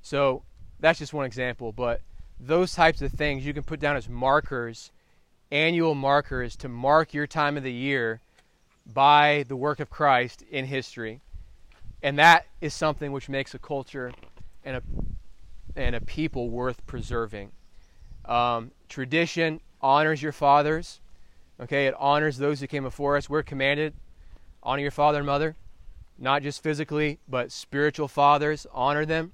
So 0.01 0.43
that's 0.79 0.99
just 0.99 1.13
one 1.13 1.25
example, 1.25 1.71
but 1.71 2.01
those 2.39 2.73
types 2.73 3.01
of 3.01 3.11
things 3.11 3.45
you 3.45 3.53
can 3.53 3.63
put 3.63 3.79
down 3.79 3.97
as 3.97 4.07
markers, 4.07 4.91
annual 5.51 5.95
markers 5.95 6.55
to 6.57 6.69
mark 6.69 7.13
your 7.13 7.27
time 7.27 7.57
of 7.57 7.63
the 7.63 7.73
year 7.73 8.21
by 8.93 9.43
the 9.47 9.55
work 9.55 9.79
of 9.79 9.89
Christ 9.89 10.43
in 10.49 10.65
history. 10.65 11.19
And 12.01 12.17
that 12.17 12.45
is 12.61 12.73
something 12.73 13.11
which 13.11 13.27
makes 13.27 13.53
a 13.53 13.59
culture 13.59 14.13
and 14.63 14.77
a, 14.77 14.83
and 15.75 15.95
a 15.95 16.01
people 16.01 16.49
worth 16.49 16.85
preserving. 16.87 17.51
Um, 18.25 18.71
tradition 18.87 19.59
honors 19.81 20.21
your 20.21 20.31
fathers. 20.31 21.01
Okay, 21.61 21.87
it 21.87 21.95
honors 21.97 22.37
those 22.37 22.59
who 22.59 22.67
came 22.67 22.83
before 22.83 23.17
us. 23.17 23.29
We're 23.29 23.43
commanded 23.43 23.93
honor 24.61 24.81
your 24.81 24.91
father 24.91 25.19
and 25.19 25.25
mother, 25.25 25.55
not 26.17 26.43
just 26.43 26.61
physically, 26.61 27.19
but 27.27 27.51
spiritual 27.51 28.07
fathers, 28.07 28.67
honor 28.73 29.05
them. 29.05 29.33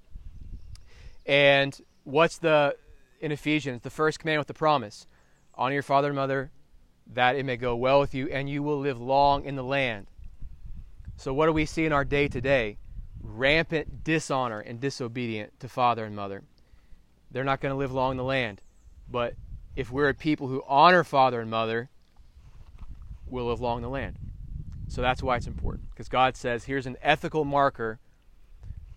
And 1.26 1.80
what's 2.04 2.38
the 2.38 2.78
in 3.20 3.32
Ephesians, 3.32 3.82
the 3.82 3.90
first 3.90 4.20
command 4.20 4.40
with 4.40 4.48
the 4.48 4.54
promise? 4.54 5.08
Honor 5.56 5.74
your 5.74 5.84
father 5.84 6.10
and 6.10 6.16
mother, 6.16 6.52
that 7.14 7.36
it 7.36 7.46
may 7.46 7.58
go 7.58 7.76
well 7.76 8.00
with 8.00 8.14
you, 8.14 8.28
and 8.30 8.50
you 8.50 8.62
will 8.62 8.80
live 8.80 9.00
long 9.00 9.46
in 9.46 9.56
the 9.56 9.64
land. 9.64 10.08
So, 11.18 11.34
what 11.34 11.46
do 11.46 11.54
we 11.54 11.66
see 11.66 11.86
in 11.86 11.94
our 11.94 12.06
day 12.06 12.28
to 12.28 12.42
day? 12.42 12.78
Rampant 13.22 14.04
dishonor 14.04 14.60
and 14.60 14.80
disobedience 14.80 15.54
to 15.60 15.70
father 15.70 16.06
and 16.06 16.16
mother. 16.16 16.44
They're 17.32 17.44
not 17.44 17.62
going 17.62 17.72
to 17.72 17.78
live 17.78 17.92
long 17.92 18.12
in 18.12 18.18
the 18.18 18.24
land. 18.24 18.62
But 19.10 19.36
if 19.76 19.92
we're 19.92 20.10
a 20.10 20.14
people 20.14 20.48
who 20.48 20.64
honor 20.68 21.04
father 21.04 21.42
and 21.42 21.50
mother, 21.50 21.90
we'll 23.28 23.46
live 23.46 23.62
long 23.62 23.78
in 23.78 23.84
the 23.84 23.90
land. 23.90 24.18
So 24.88 25.02
that's 25.02 25.24
why 25.24 25.36
it's 25.38 25.48
important. 25.48 25.90
Because 25.90 26.10
God 26.10 26.38
says, 26.38 26.64
here's 26.66 26.86
an 26.86 26.98
ethical 27.02 27.46
marker 27.46 28.00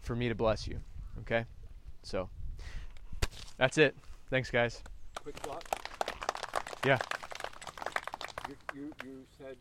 for 0.00 0.14
me 0.14 0.28
to 0.28 0.34
bless 0.34 0.66
you. 0.66 0.80
Okay? 1.20 1.44
So 2.02 2.28
that's 3.56 3.78
it. 3.78 3.96
Thanks, 4.30 4.50
guys. 4.50 4.82
Quick 5.22 5.36
thought. 5.36 5.64
Yeah 6.84 6.98
you, 8.48 8.56
you, 8.74 8.92
you 9.04 9.24
said 9.38 9.56